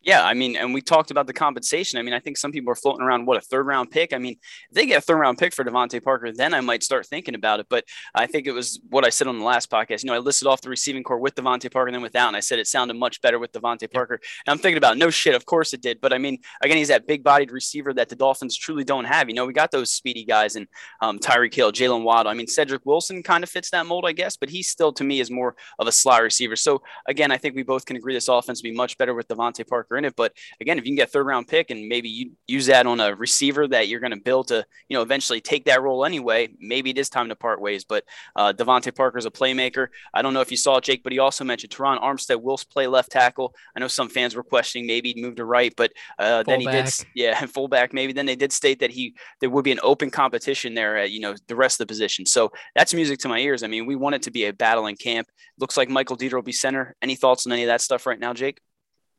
Yeah, 0.08 0.25
I 0.25 0.32
mean, 0.32 0.56
and 0.56 0.72
we 0.72 0.81
talked 0.81 1.10
about 1.10 1.26
the 1.26 1.34
compensation. 1.34 1.99
I 1.99 2.02
mean, 2.02 2.14
I 2.14 2.19
think 2.19 2.38
some 2.38 2.50
people 2.50 2.72
are 2.72 2.75
floating 2.75 3.02
around 3.02 3.26
what 3.26 3.37
a 3.37 3.43
third 3.43 3.66
round 3.66 3.90
pick. 3.90 4.14
I 4.14 4.19
mean, 4.19 4.38
if 4.70 4.75
they 4.75 4.87
get 4.87 4.96
a 4.96 5.00
third 5.02 5.19
round 5.19 5.37
pick 5.37 5.52
for 5.52 5.62
DeVante 5.62 6.02
Parker, 6.02 6.32
then 6.32 6.55
I 6.55 6.62
might 6.62 6.82
start 6.82 7.05
thinking 7.05 7.34
about 7.34 7.60
it. 7.60 7.66
But 7.69 7.84
I 8.14 8.26
think 8.26 8.46
it 8.46 8.52
was 8.52 8.81
what 8.88 9.05
I 9.05 9.10
said 9.10 9.26
on 9.26 9.38
the 9.38 9.44
last 9.44 9.70
podcast. 9.70 10.02
You 10.02 10.06
know, 10.06 10.14
I 10.14 10.19
listed 10.19 10.49
off 10.49 10.62
the 10.62 10.70
receiving 10.70 11.02
core 11.02 11.19
with 11.19 11.34
DeVante 11.34 11.70
Parker 11.70 11.88
and 11.88 11.94
then 11.94 12.00
without, 12.00 12.28
and 12.28 12.38
I 12.38 12.40
said 12.40 12.58
it 12.58 12.66
sounded 12.66 12.94
much 12.94 13.20
better 13.20 13.38
with 13.38 13.52
DeVante 13.52 13.93
Parker. 13.93 14.14
And 14.46 14.50
I'm 14.52 14.56
thinking 14.56 14.78
about 14.78 14.96
no 14.96 15.10
shit, 15.10 15.34
of 15.34 15.44
course 15.44 15.75
it 15.75 15.82
did. 15.82 16.00
But 16.00 16.14
I 16.14 16.16
mean, 16.16 16.38
again, 16.62 16.78
he's 16.78 16.88
that 16.88 17.06
big 17.06 17.22
bodied 17.22 17.52
receiver 17.52 17.93
that 17.93 18.08
the 18.08 18.16
Dolphins 18.16 18.56
truly 18.56 18.84
don't 18.84 19.05
have. 19.05 19.28
You 19.28 19.34
know, 19.34 19.44
we 19.44 19.52
got 19.52 19.72
those 19.72 19.93
speedy 19.93 20.25
guys 20.25 20.56
and 20.56 20.69
um, 21.02 21.19
Tyreek 21.19 21.52
Hill, 21.52 21.70
Jaylen 21.70 22.02
Waddle. 22.02 22.32
I 22.32 22.34
mean, 22.34 22.46
Cedric 22.46 22.87
Wilson 22.87 23.22
kind 23.22 23.44
of 23.44 23.50
fits 23.50 23.69
that 23.72 23.84
mold, 23.84 24.06
I 24.06 24.12
guess, 24.12 24.38
but 24.38 24.49
he 24.49 24.62
still 24.62 24.90
to 24.94 25.05
me 25.05 25.20
is 25.20 25.31
more 25.31 25.55
of 25.78 25.87
a 25.87 25.93
sly 25.93 26.20
receiver. 26.20 26.56
So 26.56 26.81
again, 27.06 27.31
I 27.31 27.37
think 27.37 27.55
we 27.55 27.62
both 27.62 27.84
can 27.84 27.96
agree 27.96 28.14
this 28.14 28.28
offense 28.28 28.62
be 28.62 28.72
much 28.72 28.96
better 28.96 29.12
with 29.12 29.28
DeVante 29.28 29.69
Parker 29.69 29.98
it. 30.05 30.17
But 30.17 30.33
again, 30.61 30.79
if 30.79 30.85
you 30.85 30.91
can 30.91 30.97
get 30.97 31.11
third 31.11 31.27
round 31.27 31.49
pick 31.49 31.71
and 31.71 31.89
maybe 31.89 32.09
you 32.09 32.33
use 32.47 32.67
that 32.67 32.87
on 32.87 33.00
a 33.00 33.15
receiver 33.15 33.67
that 33.69 33.89
you're 33.89 34.00
going 34.00 34.12
to 34.12 34.21
build 34.21 34.49
to, 34.49 34.65
you 34.89 34.97
know, 34.97 35.03
eventually 35.03 35.41
take 35.41 35.65
that 35.67 35.83
role 35.83 36.05
anyway, 36.05 36.49
maybe 36.61 36.91
it 36.91 36.99
is 36.99 37.09
time 37.09 37.29
to 37.29 37.37
part 37.37 37.61
ways. 37.61 37.85
But 37.85 38.05
uh, 38.37 38.53
DeVante 38.53 38.95
Parker 38.95 39.19
is 39.19 39.27
a 39.27 39.31
playmaker. 39.31 39.89
I 40.15 40.23
don't 40.23 40.35
know 40.35 40.41
if 40.41 40.50
you 40.50 40.56
saw 40.56 40.77
it, 40.77 40.85
Jake, 40.85 41.03
but 41.03 41.12
he 41.12 41.19
also 41.19 41.45
mentioned 41.45 41.73
Terron 41.73 42.00
Armstead 42.00 42.41
will 42.43 42.59
play 42.71 42.87
left 42.87 43.11
tackle. 43.11 43.55
I 43.77 43.81
know 43.81 43.89
some 43.89 44.09
fans 44.09 44.35
were 44.35 44.43
questioning 44.43 44.87
maybe 44.87 45.12
he'd 45.12 45.23
move 45.23 45.37
to 45.37 45.45
right, 45.45 45.73
but 45.77 45.93
uh, 46.19 46.43
then 46.43 46.61
he 46.61 46.67
did, 46.67 46.89
yeah, 47.15 47.39
and 47.41 47.51
fullback 47.51 47.93
maybe. 47.93 48.12
Then 48.12 48.27
they 48.27 48.37
did 48.37 48.53
state 48.53 48.81
that 48.81 48.91
he 48.91 49.15
there 49.41 49.51
would 49.51 49.65
be 49.65 49.73
an 49.73 49.81
open 49.83 50.11
competition 50.11 50.75
there 50.75 50.97
at 50.99 51.11
you 51.11 51.21
know 51.21 51.35
the 51.47 51.56
rest 51.56 51.81
of 51.81 51.87
the 51.87 51.91
position. 51.91 52.27
So 52.27 52.53
that's 52.75 52.94
music 52.94 53.19
to 53.21 53.29
my 53.29 53.39
ears. 53.39 53.62
I 53.62 53.67
mean, 53.67 53.87
we 53.87 53.97
want 53.97 54.15
it 54.15 54.23
to 54.23 54.31
be 54.31 54.47
a 54.47 54.53
battle 54.53 54.87
in 54.87 54.97
camp. 54.97 55.29
Looks 55.59 55.77
like 55.77 55.89
Michael 55.89 56.17
Deiter 56.17 56.35
will 56.35 56.43
be 56.43 56.53
center. 56.53 56.97
Any 57.03 57.15
thoughts 57.15 57.47
on 57.47 57.53
any 57.53 57.62
of 57.62 57.69
that 57.69 57.81
stuff 57.81 58.06
right 58.06 58.19
now, 58.19 58.33
Jake? 58.33 58.61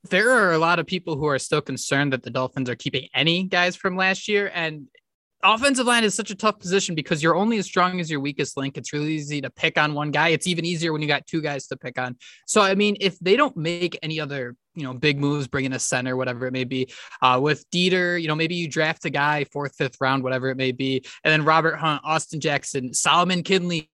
There 0.10 0.32
are 0.32 0.54
a 0.54 0.58
lot 0.58 0.80
of 0.80 0.86
people 0.86 1.18
who 1.18 1.26
are 1.26 1.40
still 1.40 1.62
concerned 1.62 2.14
that 2.14 2.24
the 2.24 2.30
Dolphins 2.30 2.70
are 2.70 2.76
keeping 2.76 3.10
any 3.14 3.44
guys 3.44 3.76
from 3.76 3.98
last 3.98 4.28
year. 4.30 4.50
And 4.54 4.88
offensive 5.44 5.86
line 5.86 6.04
is 6.04 6.16
such 6.16 6.32
a 6.32 6.36
tough 6.36 6.60
position 6.60 6.96
because 6.96 7.22
you're 7.22 7.36
only 7.36 7.58
as 7.58 7.66
strong 7.66 8.00
as 8.00 8.10
your 8.10 8.20
weakest 8.20 8.56
link. 8.56 8.78
It's 8.78 8.94
really 8.94 9.14
easy 9.14 9.42
to 9.42 9.50
pick 9.50 9.78
on 9.78 9.94
one 9.94 10.12
guy. 10.12 10.30
It's 10.30 10.48
even 10.48 10.66
easier 10.66 10.94
when 10.94 11.02
you 11.02 11.08
got 11.08 11.28
two 11.28 11.42
guys 11.42 11.68
to 11.68 11.78
pick 11.78 12.00
on. 12.00 12.18
So, 12.46 12.62
I 12.62 12.76
mean, 12.76 12.96
if 13.02 13.20
they 13.20 13.36
don't 13.36 13.56
make 13.58 13.98
any 14.02 14.22
other, 14.22 14.56
you 14.74 14.84
know, 14.84 14.94
big 14.94 15.20
moves, 15.20 15.48
bring 15.48 15.66
in 15.66 15.74
a 15.74 15.80
center, 15.80 16.16
whatever 16.16 16.48
it 16.48 16.54
may 16.54 16.64
be, 16.64 16.92
uh, 17.22 17.40
with 17.42 17.70
Deiter, 17.70 18.22
you 18.22 18.28
know, 18.30 18.36
maybe 18.36 18.56
you 18.56 18.70
draft 18.70 19.04
a 19.06 19.10
guy 19.10 19.46
fourth, 19.52 19.76
fifth 19.78 19.98
round, 20.00 20.24
whatever 20.24 20.50
it 20.50 20.58
may 20.58 20.72
be. 20.72 21.04
And 21.24 21.32
then 21.32 21.44
Robert 21.44 21.76
Hunt, 21.76 22.02
Austin 22.06 22.40
Jackson, 22.40 22.94
Solomon 22.94 23.44
Kindley, 23.44 23.90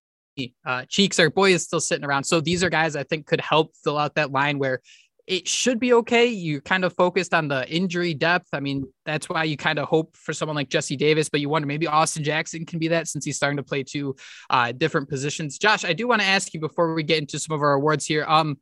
uh, 0.66 0.84
Cheeks, 0.90 1.20
our 1.20 1.30
boy 1.30 1.54
is 1.54 1.64
still 1.64 1.80
sitting 1.80 2.06
around. 2.06 2.26
So 2.26 2.42
these 2.42 2.64
are 2.64 2.70
guys 2.70 2.96
I 2.96 3.04
think 3.04 3.26
could 3.26 3.42
help 3.42 3.74
fill 3.84 3.98
out 3.98 4.16
that 4.16 4.32
line 4.32 4.60
where 4.60 4.82
it 5.28 5.48
should 5.48 5.80
be 5.80 5.94
okay. 5.94 6.28
You 6.28 6.62
kind 6.62 6.86
of 6.86 6.94
focused 6.94 7.34
on 7.34 7.48
the 7.48 7.68
injury 7.68 8.14
depth. 8.14 8.48
I 8.54 8.60
mean, 8.60 8.86
that's 9.06 9.28
why 9.28 9.44
you 9.44 9.58
kind 9.58 9.80
of 9.80 9.88
hope 9.88 10.16
for 10.16 10.34
someone 10.34 10.56
like 10.56 10.70
Jesse 10.70 10.96
Davis, 10.96 11.30
but 11.30 11.40
you 11.40 11.50
wonder 11.50 11.68
maybe 11.68 11.88
Austin 11.88 12.24
Jackson 12.24 12.66
can 12.66 12.78
be 12.78 12.90
that 12.90 13.08
since 13.08 13.26
he's 13.26 13.36
starting 13.36 13.58
to 13.58 13.64
play 13.64 13.84
two 13.84 14.16
uh, 14.52 14.72
different 14.72 15.10
positions. 15.10 15.58
Josh, 15.58 15.84
I 15.84 15.94
do 15.94 16.08
want 16.08 16.22
to 16.22 16.28
ask 16.28 16.54
you 16.54 16.60
before 16.60 16.94
we 16.94 17.02
get 17.02 17.18
into 17.18 17.40
some 17.40 17.56
of 17.56 17.62
our 17.62 17.74
awards 17.74 18.06
here. 18.06 18.24
Um, 18.28 18.60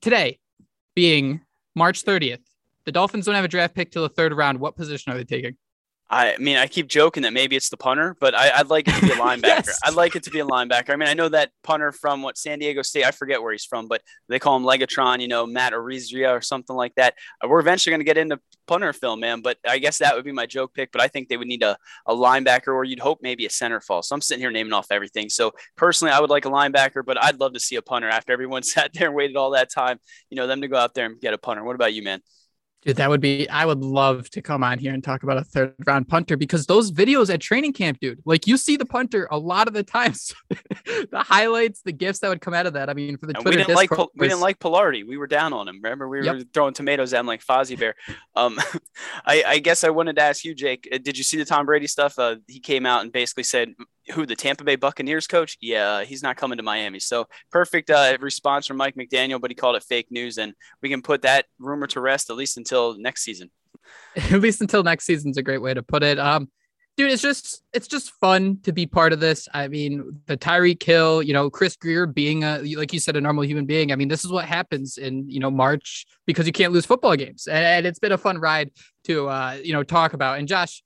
today 0.00 0.38
being 0.96 1.42
March 1.74 2.04
30th, 2.04 2.40
the 2.86 2.92
Dolphins 2.92 3.26
don't 3.26 3.34
have 3.34 3.44
a 3.44 3.48
draft 3.48 3.74
pick 3.74 3.90
till 3.90 4.02
the 4.02 4.08
third 4.08 4.32
round. 4.32 4.58
What 4.60 4.76
position 4.76 5.12
are 5.12 5.16
they 5.16 5.24
taking? 5.24 5.56
I 6.10 6.36
mean, 6.38 6.56
I 6.56 6.66
keep 6.66 6.88
joking 6.88 7.24
that 7.24 7.34
maybe 7.34 7.54
it's 7.54 7.68
the 7.68 7.76
punter, 7.76 8.16
but 8.18 8.34
I, 8.34 8.62
would 8.62 8.70
like 8.70 8.88
it 8.88 8.94
to 8.94 9.00
be 9.02 9.10
a 9.10 9.16
linebacker. 9.16 9.66
yes. 9.66 9.78
I'd 9.84 9.94
like 9.94 10.16
it 10.16 10.22
to 10.22 10.30
be 10.30 10.38
a 10.38 10.44
linebacker. 10.44 10.90
I 10.90 10.96
mean, 10.96 11.08
I 11.08 11.12
know 11.12 11.28
that 11.28 11.50
punter 11.62 11.92
from 11.92 12.22
what 12.22 12.38
San 12.38 12.58
Diego 12.58 12.80
State, 12.80 13.04
I 13.04 13.10
forget 13.10 13.42
where 13.42 13.52
he's 13.52 13.66
from, 13.66 13.88
but 13.88 14.00
they 14.28 14.38
call 14.38 14.56
him 14.56 14.62
Legatron, 14.62 15.20
you 15.20 15.28
know, 15.28 15.46
Matt 15.46 15.74
Araiza 15.74 16.30
or 16.30 16.40
something 16.40 16.74
like 16.74 16.94
that. 16.94 17.14
Uh, 17.44 17.48
we're 17.48 17.60
eventually 17.60 17.90
going 17.90 18.00
to 18.00 18.04
get 18.04 18.16
into 18.16 18.40
punter 18.66 18.92
film, 18.94 19.20
man, 19.20 19.42
but 19.42 19.58
I 19.68 19.78
guess 19.78 19.98
that 19.98 20.16
would 20.16 20.24
be 20.24 20.32
my 20.32 20.46
joke 20.46 20.72
pick. 20.72 20.92
But 20.92 21.02
I 21.02 21.08
think 21.08 21.28
they 21.28 21.36
would 21.36 21.46
need 21.46 21.62
a, 21.62 21.76
a 22.06 22.14
linebacker, 22.14 22.68
or 22.68 22.84
you'd 22.84 23.00
hope 23.00 23.18
maybe 23.20 23.44
a 23.44 23.50
center 23.50 23.80
fall. 23.80 24.02
So 24.02 24.14
I'm 24.14 24.22
sitting 24.22 24.40
here 24.40 24.50
naming 24.50 24.72
off 24.72 24.86
everything. 24.90 25.28
So 25.28 25.52
personally, 25.76 26.12
I 26.12 26.20
would 26.20 26.30
like 26.30 26.46
a 26.46 26.50
linebacker, 26.50 27.04
but 27.04 27.22
I'd 27.22 27.38
love 27.38 27.52
to 27.52 27.60
see 27.60 27.76
a 27.76 27.82
punter 27.82 28.08
after 28.08 28.32
everyone 28.32 28.62
sat 28.62 28.94
there 28.94 29.08
and 29.08 29.14
waited 29.14 29.36
all 29.36 29.50
that 29.50 29.70
time, 29.70 29.98
you 30.30 30.36
know, 30.36 30.46
them 30.46 30.62
to 30.62 30.68
go 30.68 30.78
out 30.78 30.94
there 30.94 31.04
and 31.04 31.20
get 31.20 31.34
a 31.34 31.38
punter. 31.38 31.64
What 31.64 31.74
about 31.74 31.92
you, 31.92 32.02
man? 32.02 32.22
That 32.96 33.10
would 33.10 33.20
be, 33.20 33.48
I 33.48 33.66
would 33.66 33.80
love 33.80 34.30
to 34.30 34.42
come 34.42 34.64
on 34.64 34.78
here 34.78 34.92
and 34.92 35.02
talk 35.02 35.22
about 35.22 35.36
a 35.36 35.44
third 35.44 35.74
round 35.86 36.08
punter 36.08 36.36
because 36.36 36.66
those 36.66 36.90
videos 36.90 37.32
at 37.32 37.40
training 37.40 37.72
camp, 37.72 37.98
dude, 38.00 38.20
like 38.24 38.46
you 38.46 38.56
see 38.56 38.76
the 38.76 38.86
punter 38.86 39.28
a 39.30 39.38
lot 39.38 39.68
of 39.68 39.74
the 39.74 39.82
times. 39.82 40.34
the 40.50 41.22
highlights, 41.22 41.82
the 41.82 41.92
gifts 41.92 42.20
that 42.20 42.28
would 42.28 42.40
come 42.40 42.54
out 42.54 42.66
of 42.66 42.72
that. 42.72 42.88
I 42.88 42.94
mean, 42.94 43.16
for 43.16 43.26
the 43.26 43.34
and 43.34 43.42
Twitter 43.42 43.58
we 43.58 43.64
didn't 43.64 43.76
like, 43.76 43.90
was... 43.90 44.08
we 44.16 44.28
didn't 44.28 44.40
like 44.40 44.58
Palardy. 44.58 45.06
We 45.06 45.16
were 45.16 45.26
down 45.26 45.52
on 45.52 45.68
him. 45.68 45.80
Remember, 45.82 46.08
we 46.08 46.24
yep. 46.24 46.36
were 46.36 46.44
throwing 46.52 46.74
tomatoes 46.74 47.12
at 47.12 47.20
him 47.20 47.26
like 47.26 47.44
Fozzie 47.44 47.78
Bear. 47.78 47.94
Um, 48.34 48.58
I, 49.24 49.44
I, 49.46 49.58
guess 49.58 49.84
I 49.84 49.90
wanted 49.90 50.16
to 50.16 50.22
ask 50.22 50.44
you, 50.44 50.54
Jake, 50.54 50.88
uh, 50.92 50.98
did 50.98 51.18
you 51.18 51.24
see 51.24 51.36
the 51.36 51.44
Tom 51.44 51.66
Brady 51.66 51.86
stuff? 51.86 52.18
Uh, 52.18 52.36
he 52.46 52.60
came 52.60 52.86
out 52.86 53.02
and 53.02 53.12
basically 53.12 53.44
said, 53.44 53.74
who 54.12 54.26
the 54.26 54.36
Tampa 54.36 54.64
Bay 54.64 54.76
Buccaneers 54.76 55.26
coach? 55.26 55.56
Yeah, 55.60 56.04
he's 56.04 56.22
not 56.22 56.36
coming 56.36 56.56
to 56.58 56.62
Miami. 56.62 57.00
So 57.00 57.26
perfect 57.50 57.90
uh, 57.90 58.16
response 58.20 58.66
from 58.66 58.76
Mike 58.76 58.96
McDaniel, 58.96 59.40
but 59.40 59.50
he 59.50 59.54
called 59.54 59.76
it 59.76 59.82
fake 59.82 60.08
news, 60.10 60.38
and 60.38 60.54
we 60.82 60.88
can 60.88 61.02
put 61.02 61.22
that 61.22 61.46
rumor 61.58 61.86
to 61.88 62.00
rest 62.00 62.30
at 62.30 62.36
least 62.36 62.56
until 62.56 62.98
next 62.98 63.22
season. 63.22 63.50
At 64.16 64.40
least 64.40 64.60
until 64.60 64.82
next 64.82 65.06
season's 65.06 65.38
a 65.38 65.42
great 65.42 65.62
way 65.62 65.72
to 65.72 65.82
put 65.82 66.02
it. 66.02 66.18
Um, 66.18 66.50
dude, 66.98 67.10
it's 67.10 67.22
just 67.22 67.62
it's 67.72 67.86
just 67.86 68.10
fun 68.20 68.58
to 68.64 68.72
be 68.72 68.84
part 68.84 69.12
of 69.12 69.20
this. 69.20 69.48
I 69.54 69.68
mean, 69.68 70.20
the 70.26 70.36
Tyreek 70.36 70.82
Hill, 70.82 71.22
you 71.22 71.32
know, 71.32 71.48
Chris 71.48 71.76
Grier 71.76 72.06
being 72.06 72.42
a 72.44 72.58
like 72.76 72.92
you 72.92 73.00
said, 73.00 73.16
a 73.16 73.20
normal 73.20 73.44
human 73.44 73.64
being. 73.64 73.92
I 73.92 73.96
mean, 73.96 74.08
this 74.08 74.24
is 74.24 74.30
what 74.30 74.44
happens 74.44 74.98
in 74.98 75.30
you 75.30 75.40
know 75.40 75.50
March 75.50 76.06
because 76.26 76.46
you 76.46 76.52
can't 76.52 76.72
lose 76.72 76.84
football 76.84 77.16
games, 77.16 77.46
and 77.46 77.86
it's 77.86 78.00
been 78.00 78.12
a 78.12 78.18
fun 78.18 78.38
ride 78.38 78.72
to 79.04 79.28
uh, 79.28 79.58
you 79.62 79.72
know 79.72 79.82
talk 79.82 80.12
about. 80.12 80.38
And 80.38 80.48
Josh, 80.48 80.82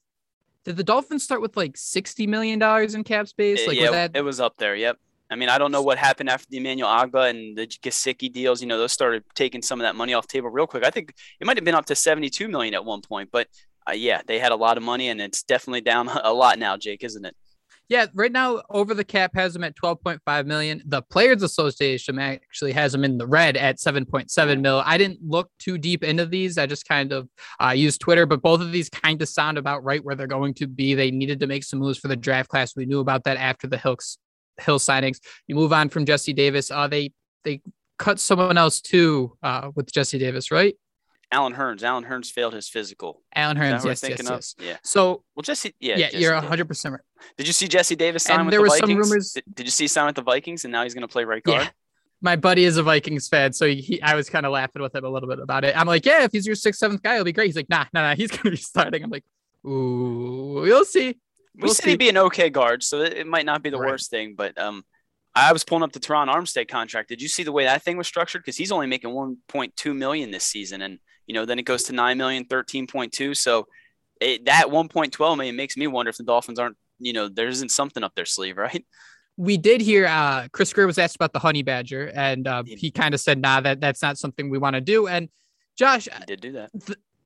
did 0.65 0.77
the 0.77 0.85
Dolphins 0.85 1.23
start 1.23 1.41
with 1.41 1.57
like 1.57 1.77
sixty 1.77 2.27
million 2.27 2.59
dollars 2.59 2.95
in 2.95 3.05
cap 3.05 3.29
space? 3.29 3.67
Like, 3.67 3.79
yeah, 3.79 3.91
that... 3.91 4.13
it 4.15 4.23
was 4.23 4.41
up 4.41 4.57
there. 4.59 4.77
Yep. 4.77 4.99
I 5.31 5.35
mean, 5.35 5.49
I 5.49 5.57
don't 5.57 5.73
know 5.73 5.81
what 5.81 5.97
happened 5.97 6.29
after 6.29 6.47
the 6.51 6.59
Emmanuel 6.59 6.91
Ogbah 6.91 7.31
and 7.31 7.57
the 7.57 7.67
Gesicki 7.67 8.31
deals. 8.31 8.61
You 8.61 8.69
know, 8.69 8.77
those 8.77 8.93
started 8.93 9.25
taking 9.35 9.63
some 9.63 9.81
of 9.81 9.85
that 9.85 9.97
money 9.97 10.13
off 10.13 10.27
the 10.27 10.33
table 10.33 10.51
real 10.51 10.67
quick. 10.67 10.85
I 10.85 10.91
think 10.91 11.15
it 11.41 11.47
might 11.47 11.57
have 11.57 11.65
been 11.65 11.75
up 11.75 11.87
to 11.87 11.95
seventy-two 11.95 12.49
million 12.49 12.75
at 12.75 12.85
one 12.85 13.01
point, 13.01 13.31
but 13.33 13.49
uh, 13.89 13.93
yeah, 13.93 14.21
they 14.27 14.39
had 14.39 14.53
a 14.53 14.57
lot 14.57 14.77
of 14.77 14.83
money, 14.83 15.09
and 15.09 15.21
it's 15.21 15.43
definitely 15.43 15.81
down 15.81 16.09
a 16.23 16.33
lot 16.33 16.59
now, 16.59 16.77
Jake, 16.77 17.03
isn't 17.03 17.25
it? 17.25 17.37
Yeah, 17.89 18.07
right 18.15 18.33
now 18.33 18.63
over 18.71 18.95
the 18.95 19.05
cap 19.05 19.33
has 19.35 19.53
them 19.53 19.65
at 19.65 19.77
12.5 19.77 20.47
million. 20.47 20.83
The 20.87 21.03
Players 21.03 21.43
Association 21.43 22.19
actually 22.19 22.73
has 22.73 22.93
them 22.93 23.05
in 23.05 23.19
the 23.19 23.27
red 23.27 23.57
at 23.57 23.79
7.7 23.79 24.61
mil. 24.61 24.83
I 24.85 24.97
didn't 24.97 25.19
look 25.23 25.51
too 25.59 25.77
deep 25.77 26.03
into 26.03 26.25
these. 26.25 26.57
I 26.57 26.67
just 26.67 26.89
kind 26.89 27.13
of 27.13 27.29
uh, 27.63 27.71
used 27.71 28.01
Twitter, 28.01 28.25
but 28.25 28.41
both 28.41 28.61
of 28.61 28.73
these 28.73 28.89
kind 28.89 29.21
of 29.21 29.29
sound 29.29 29.59
about 29.59 29.85
right 29.85 30.03
where 30.03 30.15
they're 30.15 30.27
going 30.27 30.55
to 30.55 30.67
be. 30.67 30.95
They 30.95 31.11
needed 31.11 31.41
to 31.41 31.47
make 31.47 31.65
some 31.65 31.81
moves 31.81 31.99
for 31.99 32.09
the 32.09 32.17
draft 32.17 32.49
class. 32.49 32.75
We 32.75 32.87
knew 32.87 33.01
about 33.01 33.25
that 33.25 33.37
after 33.37 33.67
the 33.67 33.79
Hills 33.79 34.19
Hill 34.61 34.79
signings. 34.79 35.19
You 35.47 35.55
move 35.55 35.73
on 35.73 35.89
from 35.89 36.07
Jesse 36.07 36.33
Davis. 36.33 36.71
Uh, 36.71 36.87
they 36.89 37.13
they 37.45 37.61
cut 37.99 38.21
someone 38.21 38.59
else 38.59 38.81
too 38.81 39.37
uh, 39.43 39.71
with 39.75 39.93
Jesse 39.93 40.19
Davis, 40.19 40.51
right? 40.51 40.77
Allen 41.33 41.55
Hurns. 41.55 41.83
Allen 41.83 42.05
Hurns 42.05 42.31
failed 42.31 42.53
his 42.55 42.69
physical. 42.69 43.23
Allen 43.35 43.57
Hurns, 43.57 43.85
yes, 43.85 44.03
yes, 44.07 44.21
yes. 44.23 44.55
Yeah. 44.61 44.77
So, 44.85 45.25
well, 45.35 45.43
Jesse, 45.43 45.75
yeah, 45.81 45.97
yeah, 45.97 46.07
Jesse 46.11 46.19
you're 46.23 46.35
100 46.35 46.69
percent 46.69 46.93
right. 46.93 47.01
Did 47.39 47.47
you 47.49 47.53
see 47.53 47.67
Jesse 47.69 47.97
Davis 47.97 48.23
sign 48.25 48.37
And 48.41 48.47
with 48.47 48.53
there 48.53 48.61
the 48.61 48.65
was 48.65 48.79
some 48.79 48.89
Vikings? 48.91 49.09
rumors- 49.11 49.33
Did, 49.33 49.45
did 49.55 49.67
you 49.67 49.71
see 49.73 49.89
sign 49.89 50.07
with 50.07 50.15
the 50.17 50.23
Vikings, 50.23 50.65
and 50.65 50.71
now 50.73 50.83
he's 50.85 50.95
going 50.95 51.03
to 51.03 51.09
play 51.13 51.25
right 51.25 51.43
guard? 51.43 51.63
Yeah. 51.63 51.69
My 52.21 52.37
buddy 52.37 52.65
is 52.65 52.77
a 52.77 52.83
Vikings 52.85 53.27
fan, 53.29 53.53
so 53.53 53.67
he, 53.67 54.01
I 54.01 54.15
was 54.15 54.31
kind 54.31 54.47
of 54.47 54.53
laughing 54.53 54.81
with 54.83 54.95
him 54.95 55.05
a 55.05 55.09
little 55.09 55.29
bit 55.29 55.41
about 55.41 55.65
it. 55.65 55.77
I'm 55.77 55.89
like, 55.89 56.07
yeah, 56.07 56.23
if 56.23 56.31
he's 56.31 56.47
your 56.47 56.55
sixth, 56.55 56.79
seventh 56.79 57.03
guy, 57.03 57.15
it'll 57.15 57.25
be 57.25 57.33
great. 57.33 57.47
He's 57.47 57.57
like, 57.57 57.69
nah, 57.69 57.85
nah, 57.93 58.03
nah, 58.11 58.15
he's 58.15 58.31
gonna 58.37 58.51
be 58.51 58.57
starting. 58.57 59.03
I'm 59.03 59.11
like, 59.11 59.25
ooh, 59.67 60.61
we'll 60.63 60.85
see. 60.85 61.09
We 61.55 61.63
We'll 61.65 61.75
said 61.75 61.85
see. 61.85 61.91
he'd 61.91 61.99
be 61.99 62.09
an 62.09 62.17
okay 62.19 62.49
guard, 62.51 62.83
so 62.83 63.01
it, 63.01 63.15
it 63.15 63.27
might 63.27 63.45
not 63.47 63.63
be 63.63 63.71
the 63.71 63.79
Right. 63.79 63.91
worst 63.91 64.11
thing. 64.11 64.35
But 64.37 64.57
um, 64.59 64.85
I 65.35 65.53
was 65.53 65.65
pulling 65.65 65.83
up 65.83 65.93
the 65.93 66.01
Terron 66.01 66.29
Armstead 66.33 66.69
contract. 66.69 67.09
Did 67.09 67.21
you 67.21 67.29
see 67.29 67.43
the 67.43 67.53
way 67.53 67.65
that 67.65 67.83
thing 67.83 67.97
was 67.97 68.07
structured? 68.07 68.43
Because 68.43 68.57
he's 68.57 68.71
only 68.73 68.87
making 68.87 69.11
1.2 69.11 69.97
million 69.97 70.31
this 70.31 70.45
season, 70.45 70.81
and 70.83 70.99
you 71.27 71.35
know 71.35 71.45
then 71.45 71.59
it 71.59 71.63
goes 71.65 71.85
to 71.85 71.93
9 71.93 72.17
million, 72.19 72.45
13.2. 72.45 73.37
So 73.37 73.67
it, 74.21 74.45
that 74.47 74.67
1.12 74.67 75.37
million 75.37 75.57
makes 75.57 75.77
me 75.77 75.87
wonder 75.87 76.11
if 76.11 76.17
the 76.17 76.23
Dolphins 76.25 76.59
aren't, 76.59 76.77
you 76.99 77.13
know, 77.13 77.29
there 77.29 77.49
isn't 77.49 77.71
something 77.71 78.03
up 78.05 78.15
their 78.15 78.25
sleeve, 78.27 78.57
right? 78.67 78.85
we 79.39 79.57
did 79.57 79.81
hear 79.81 80.07
uh 80.07 80.47
Chris 80.53 80.73
Grier 80.75 80.87
was 80.87 80.99
asked 80.99 81.17
about 81.17 81.33
the 81.33 81.39
honey 81.39 81.63
badger, 81.63 82.13
and 82.15 82.47
uh, 82.47 82.63
He- 82.67 82.91
kind 82.91 83.15
of 83.15 83.21
said, 83.21 83.41
nah, 83.41 83.61
that 83.63 83.81
that's 83.81 84.03
not 84.03 84.19
something 84.19 84.51
we 84.51 84.59
want 84.59 84.75
to 84.75 84.81
do. 84.83 85.07
And 85.09 85.29
Josh, 85.79 86.07
He 86.07 86.25
did 86.27 86.41
do 86.43 86.53
that. 86.53 86.71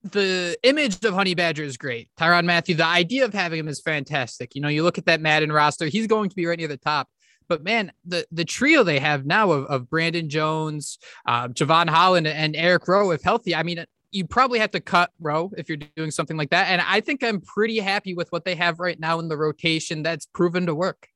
the 0.04 0.56
image 0.62 1.04
of 1.04 1.14
Honey 1.14 1.34
Badger 1.34 1.64
is 1.64 1.76
great. 1.76 2.08
Tyrann 2.16 2.44
Mathieu, 2.44 2.76
the 2.76 2.84
idea 2.86 3.24
of 3.24 3.34
having 3.34 3.58
him 3.58 3.66
is 3.66 3.80
fantastic. 3.80 4.54
You 4.54 4.60
know, 4.62 4.68
you 4.68 4.84
look 4.84 4.98
at 4.98 5.06
that 5.06 5.20
Madden 5.20 5.50
roster, 5.50 5.86
he's 5.86 6.06
going 6.06 6.30
to 6.30 6.36
be 6.36 6.46
right 6.46 6.56
near 6.56 6.68
the 6.68 6.76
top. 6.76 7.08
But 7.48 7.62
man, 7.62 7.92
the 8.04 8.26
the 8.30 8.44
trio 8.44 8.82
they 8.82 8.98
have 8.98 9.26
now 9.26 9.50
of, 9.52 9.64
of 9.66 9.90
Brandon 9.90 10.28
Jones, 10.28 10.98
uh, 11.26 11.48
Jevon 11.48 11.88
Holland, 11.88 12.26
and 12.26 12.56
Eric 12.56 12.88
Rowe, 12.88 13.10
if 13.10 13.22
healthy, 13.22 13.54
I 13.54 13.62
mean, 13.62 13.84
you 14.10 14.26
probably 14.26 14.58
have 14.58 14.70
to 14.72 14.80
cut 14.80 15.10
Rowe 15.20 15.52
if 15.56 15.68
you're 15.68 15.78
doing 15.96 16.10
something 16.10 16.36
like 16.36 16.50
that. 16.50 16.68
And 16.68 16.80
I 16.80 17.00
think 17.00 17.22
I'm 17.22 17.40
pretty 17.40 17.78
happy 17.78 18.14
with 18.14 18.30
what 18.32 18.44
they 18.44 18.54
have 18.54 18.80
right 18.80 18.98
now 18.98 19.18
in 19.18 19.28
the 19.28 19.36
rotation. 19.36 20.02
That's 20.02 20.26
proven 20.26 20.66
to 20.66 20.74
work. 20.74 21.08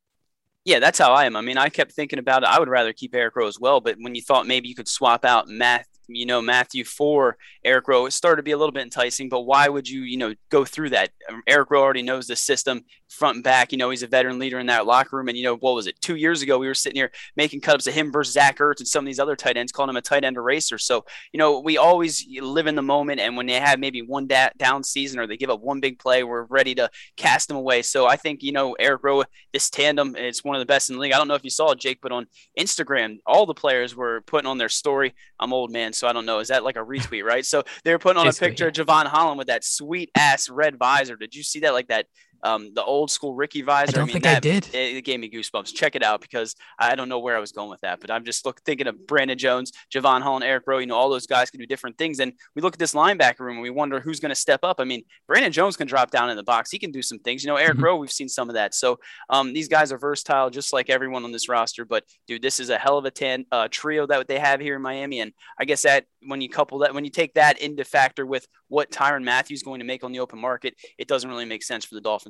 Yeah, 0.64 0.78
that's 0.78 0.98
how 0.98 1.12
I 1.12 1.24
am. 1.24 1.36
I 1.36 1.40
mean, 1.40 1.56
I 1.56 1.70
kept 1.70 1.92
thinking 1.92 2.18
about 2.18 2.42
it. 2.42 2.50
I 2.50 2.58
would 2.58 2.68
rather 2.68 2.92
keep 2.92 3.14
Eric 3.14 3.34
Rowe 3.34 3.48
as 3.48 3.58
well, 3.58 3.80
but 3.80 3.96
when 3.98 4.14
you 4.14 4.20
thought 4.20 4.46
maybe 4.46 4.68
you 4.68 4.74
could 4.74 4.88
swap 4.88 5.24
out 5.24 5.48
Matt, 5.48 5.86
you 6.14 6.26
know, 6.26 6.42
Mathieu 6.42 6.84
for 6.84 7.36
Eric 7.64 7.88
Rowe, 7.88 8.06
it 8.06 8.12
started 8.12 8.36
to 8.36 8.42
be 8.42 8.52
a 8.52 8.58
little 8.58 8.72
bit 8.72 8.82
enticing. 8.82 9.28
But 9.28 9.42
why 9.42 9.68
would 9.68 9.88
you, 9.88 10.02
you 10.02 10.16
know, 10.16 10.34
go 10.50 10.64
through 10.64 10.90
that? 10.90 11.10
Um, 11.28 11.42
Eric 11.46 11.70
Rowe 11.70 11.82
already 11.82 12.02
knows 12.02 12.26
the 12.26 12.36
system 12.36 12.84
front 13.08 13.36
and 13.36 13.44
back. 13.44 13.72
You 13.72 13.78
know, 13.78 13.90
he's 13.90 14.02
a 14.02 14.06
veteran 14.06 14.38
leader 14.38 14.58
in 14.58 14.66
that 14.66 14.86
locker 14.86 15.16
room. 15.16 15.28
And 15.28 15.36
you 15.36 15.44
know, 15.44 15.56
what 15.56 15.74
was 15.74 15.86
it? 15.86 16.00
Two 16.00 16.16
years 16.16 16.42
ago, 16.42 16.58
we 16.58 16.66
were 16.66 16.74
sitting 16.74 16.96
here 16.96 17.10
making 17.36 17.60
cut 17.60 17.74
ups 17.74 17.86
of 17.86 17.94
him 17.94 18.12
versus 18.12 18.34
Zach 18.34 18.58
Ertz 18.58 18.78
and 18.78 18.88
some 18.88 19.04
of 19.04 19.06
these 19.06 19.18
other 19.18 19.36
tight 19.36 19.56
ends, 19.56 19.72
calling 19.72 19.90
him 19.90 19.96
a 19.96 20.02
tight 20.02 20.24
end 20.24 20.36
eraser. 20.36 20.78
So 20.78 21.04
you 21.32 21.38
know, 21.38 21.60
we 21.60 21.76
always 21.76 22.26
live 22.40 22.66
in 22.66 22.74
the 22.74 22.82
moment, 22.82 23.20
and 23.20 23.36
when 23.36 23.46
they 23.46 23.60
have 23.60 23.78
maybe 23.78 24.02
one 24.02 24.26
da- 24.26 24.50
down 24.56 24.84
season 24.84 25.18
or 25.18 25.26
they 25.26 25.36
give 25.36 25.50
up 25.50 25.60
one 25.60 25.80
big 25.80 25.98
play, 25.98 26.22
we're 26.22 26.44
ready 26.44 26.74
to 26.76 26.90
cast 27.16 27.48
them 27.48 27.56
away. 27.56 27.82
So 27.82 28.06
I 28.06 28.16
think 28.16 28.42
you 28.42 28.52
know, 28.52 28.74
Eric 28.78 29.02
Rowe, 29.02 29.24
this 29.52 29.70
tandem, 29.70 30.16
it's 30.16 30.44
one 30.44 30.56
of 30.56 30.60
the 30.60 30.66
best 30.66 30.90
in 30.90 30.96
the 30.96 31.02
league. 31.02 31.12
I 31.12 31.18
don't 31.18 31.28
know 31.28 31.34
if 31.34 31.44
you 31.44 31.50
saw 31.50 31.72
it, 31.72 31.80
Jake, 31.80 31.98
but 32.00 32.12
on 32.12 32.26
Instagram, 32.58 33.18
all 33.26 33.46
the 33.46 33.54
players 33.54 33.94
were 33.94 34.22
putting 34.22 34.48
on 34.48 34.58
their 34.58 34.68
story. 34.68 35.14
I'm 35.38 35.52
old 35.52 35.70
man, 35.70 35.92
so 36.00 36.08
I 36.08 36.12
don't 36.12 36.26
know. 36.26 36.38
Is 36.38 36.48
that 36.48 36.64
like 36.64 36.76
a 36.76 36.80
retweet, 36.80 37.24
right? 37.24 37.44
So 37.44 37.62
they 37.84 37.92
were 37.92 37.98
putting 37.98 38.18
on 38.18 38.26
Basically, 38.26 38.48
a 38.48 38.50
picture 38.50 38.68
of 38.68 38.74
Jevon 38.74 39.06
Holland 39.06 39.38
with 39.38 39.48
that 39.48 39.64
sweet 39.64 40.10
ass 40.16 40.48
red 40.48 40.78
visor. 40.78 41.14
Did 41.16 41.34
you 41.34 41.42
see 41.42 41.60
that? 41.60 41.74
Like 41.74 41.88
that, 41.88 42.06
um, 42.42 42.72
the 42.74 42.84
old 42.84 43.10
school 43.10 43.34
Ricky 43.34 43.62
visor. 43.62 43.90
I 43.90 43.92
don't 43.92 44.06
mean, 44.06 44.14
think 44.14 44.26
I 44.26 44.40
did. 44.40 44.68
It, 44.72 44.96
it 44.96 45.04
gave 45.04 45.20
me 45.20 45.30
goosebumps. 45.30 45.74
Check 45.74 45.96
it 45.96 46.02
out 46.02 46.20
because 46.20 46.54
I 46.78 46.94
don't 46.94 47.08
know 47.08 47.18
where 47.18 47.36
I 47.36 47.40
was 47.40 47.52
going 47.52 47.70
with 47.70 47.80
that, 47.80 48.00
but 48.00 48.10
I'm 48.10 48.24
just 48.24 48.44
look, 48.44 48.60
thinking 48.62 48.86
of 48.86 49.06
Brandon 49.06 49.38
Jones, 49.38 49.72
Jevon 49.92 50.22
Holland, 50.22 50.44
Eric 50.44 50.64
Rowe. 50.66 50.78
You 50.78 50.86
know, 50.86 50.96
all 50.96 51.10
those 51.10 51.26
guys 51.26 51.50
can 51.50 51.60
do 51.60 51.66
different 51.66 51.98
things. 51.98 52.20
And 52.20 52.32
we 52.54 52.62
look 52.62 52.74
at 52.74 52.78
this 52.78 52.94
linebacker 52.94 53.40
room 53.40 53.56
and 53.56 53.62
we 53.62 53.70
wonder 53.70 54.00
who's 54.00 54.20
going 54.20 54.30
to 54.30 54.34
step 54.34 54.60
up. 54.62 54.76
I 54.80 54.84
mean, 54.84 55.02
Brandon 55.26 55.52
Jones 55.52 55.76
can 55.76 55.86
drop 55.86 56.10
down 56.10 56.30
in 56.30 56.36
the 56.36 56.42
box. 56.42 56.70
He 56.70 56.78
can 56.78 56.90
do 56.90 57.02
some 57.02 57.18
things. 57.18 57.42
You 57.44 57.48
know, 57.48 57.56
Eric 57.56 57.78
Mhm. 57.78 57.82
Rowe, 57.82 57.96
we've 57.96 58.10
seen 58.10 58.28
some 58.28 58.48
of 58.48 58.54
that. 58.54 58.74
So 58.74 58.98
um, 59.28 59.52
these 59.52 59.68
guys 59.68 59.92
are 59.92 59.98
versatile, 59.98 60.50
just 60.50 60.72
like 60.72 60.90
everyone 60.90 61.24
on 61.24 61.32
this 61.32 61.48
roster. 61.48 61.84
But 61.84 62.04
dude, 62.26 62.42
this 62.42 62.60
is 62.60 62.70
a 62.70 62.78
hell 62.78 62.98
of 62.98 63.04
a 63.04 63.10
tan, 63.10 63.46
uh, 63.52 63.68
trio 63.70 64.06
that 64.06 64.28
they 64.28 64.38
have 64.38 64.60
here 64.60 64.76
in 64.76 64.82
Miami. 64.82 65.20
And 65.20 65.32
I 65.58 65.64
guess 65.64 65.82
that 65.82 66.04
when 66.26 66.40
you 66.40 66.48
couple 66.48 66.78
that, 66.80 66.94
when 66.94 67.04
you 67.04 67.10
take 67.10 67.34
that 67.34 67.60
into 67.60 67.84
factor 67.84 68.26
with 68.26 68.46
what 68.68 68.90
Tyrann 68.90 69.24
Matthews 69.24 69.60
is 69.60 69.62
going 69.62 69.80
to 69.80 69.86
make 69.86 70.04
on 70.04 70.12
the 70.12 70.20
open 70.20 70.38
market, 70.38 70.74
it 70.98 71.08
doesn't 71.08 71.28
really 71.28 71.44
make 71.44 71.62
sense 71.62 71.84
for 71.84 71.94
the 71.94 72.00
Dolphins 72.00 72.29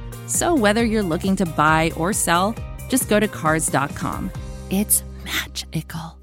So 0.31 0.55
whether 0.55 0.83
you're 0.85 1.03
looking 1.03 1.35
to 1.35 1.45
buy 1.45 1.91
or 1.97 2.13
sell, 2.13 2.55
just 2.87 3.09
go 3.09 3.19
to 3.19 3.27
cars.com. 3.27 4.31
It's 4.69 5.03
magical. 5.25 6.17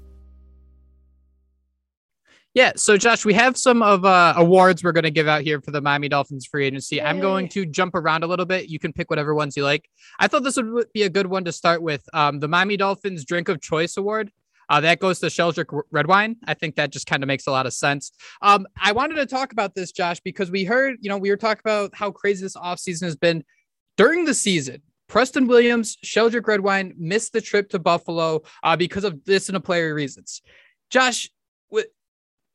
Yeah. 2.55 2.71
So, 2.75 2.97
Josh, 2.97 3.23
we 3.23 3.35
have 3.35 3.55
some 3.55 3.83
of 3.83 4.05
uh, 4.05 4.33
awards 4.35 4.83
we're 4.83 4.93
going 4.93 5.03
to 5.03 5.11
give 5.11 5.27
out 5.27 5.43
here 5.43 5.61
for 5.61 5.69
the 5.69 5.79
Miami 5.79 6.09
Dolphins 6.09 6.47
free 6.47 6.65
agency. 6.65 6.99
I'm 6.99 7.19
going 7.19 7.47
to 7.49 7.67
jump 7.67 7.93
around 7.93 8.23
a 8.23 8.27
little 8.27 8.47
bit. 8.47 8.67
You 8.67 8.79
can 8.79 8.91
pick 8.91 9.11
whatever 9.11 9.35
ones 9.35 9.55
you 9.55 9.63
like. 9.63 9.87
I 10.17 10.27
thought 10.27 10.43
this 10.43 10.57
would 10.57 10.91
be 10.91 11.03
a 11.03 11.09
good 11.09 11.27
one 11.27 11.45
to 11.45 11.51
start 11.51 11.83
with. 11.83 12.03
Um, 12.11 12.39
the 12.39 12.47
Miami 12.47 12.77
Dolphins 12.77 13.23
Drink 13.25 13.47
of 13.47 13.61
Choice 13.61 13.95
Award. 13.95 14.31
Uh, 14.69 14.81
that 14.81 14.99
goes 14.99 15.19
to 15.19 15.27
Sheldrick 15.27 15.83
Redwine. 15.91 16.37
I 16.45 16.55
think 16.55 16.75
that 16.75 16.91
just 16.91 17.05
kind 17.05 17.23
of 17.23 17.27
makes 17.27 17.47
a 17.47 17.51
lot 17.51 17.67
of 17.67 17.73
sense. 17.73 18.11
Um, 18.41 18.67
I 18.81 18.91
wanted 18.91 19.15
to 19.15 19.25
talk 19.27 19.51
about 19.51 19.75
this, 19.75 19.91
Josh, 19.91 20.19
because 20.19 20.49
we 20.49 20.63
heard, 20.63 20.97
you 21.01 21.09
know, 21.09 21.17
we 21.17 21.29
were 21.29 21.37
talking 21.37 21.61
about 21.63 21.95
how 21.95 22.11
crazy 22.11 22.43
this 22.43 22.55
offseason 22.55 23.03
has 23.03 23.15
been 23.15 23.43
during 23.99 24.23
the 24.23 24.33
season. 24.33 24.81
Preston 25.09 25.45
Williams, 25.45 25.97
Sheldrick 26.05 26.47
Redwine 26.47 26.93
missed 26.97 27.33
the 27.33 27.41
trip 27.41 27.69
to 27.71 27.79
Buffalo 27.79 28.43
uh, 28.63 28.77
because 28.77 29.03
of 29.03 29.25
disciplinary 29.25 29.91
reasons. 29.91 30.41
Josh, 30.89 31.29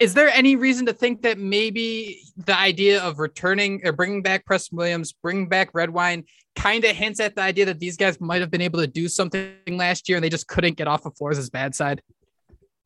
is 0.00 0.14
there 0.14 0.28
any 0.30 0.56
reason 0.56 0.86
to 0.86 0.94
think 0.94 1.20
that 1.22 1.38
maybe 1.38 2.22
the 2.36 2.58
idea 2.58 3.02
of 3.02 3.18
returning 3.18 3.82
or 3.84 3.92
bringing 3.92 4.22
back 4.22 4.46
Preston 4.46 4.78
Williams, 4.78 5.12
bringing 5.12 5.46
back 5.46 5.68
Redwine, 5.74 6.24
kind 6.56 6.82
of 6.82 6.96
hints 6.96 7.20
at 7.20 7.36
the 7.36 7.42
idea 7.42 7.66
that 7.66 7.78
these 7.78 7.98
guys 7.98 8.18
might 8.22 8.40
have 8.40 8.50
been 8.50 8.62
able 8.62 8.80
to 8.80 8.86
do 8.86 9.06
something 9.06 9.54
last 9.68 10.08
year 10.08 10.16
and 10.16 10.24
they 10.24 10.30
just 10.30 10.48
couldn't 10.48 10.78
get 10.78 10.88
off 10.88 11.04
of 11.04 11.14
Flores' 11.18 11.50
bad 11.50 11.74
side? 11.74 12.00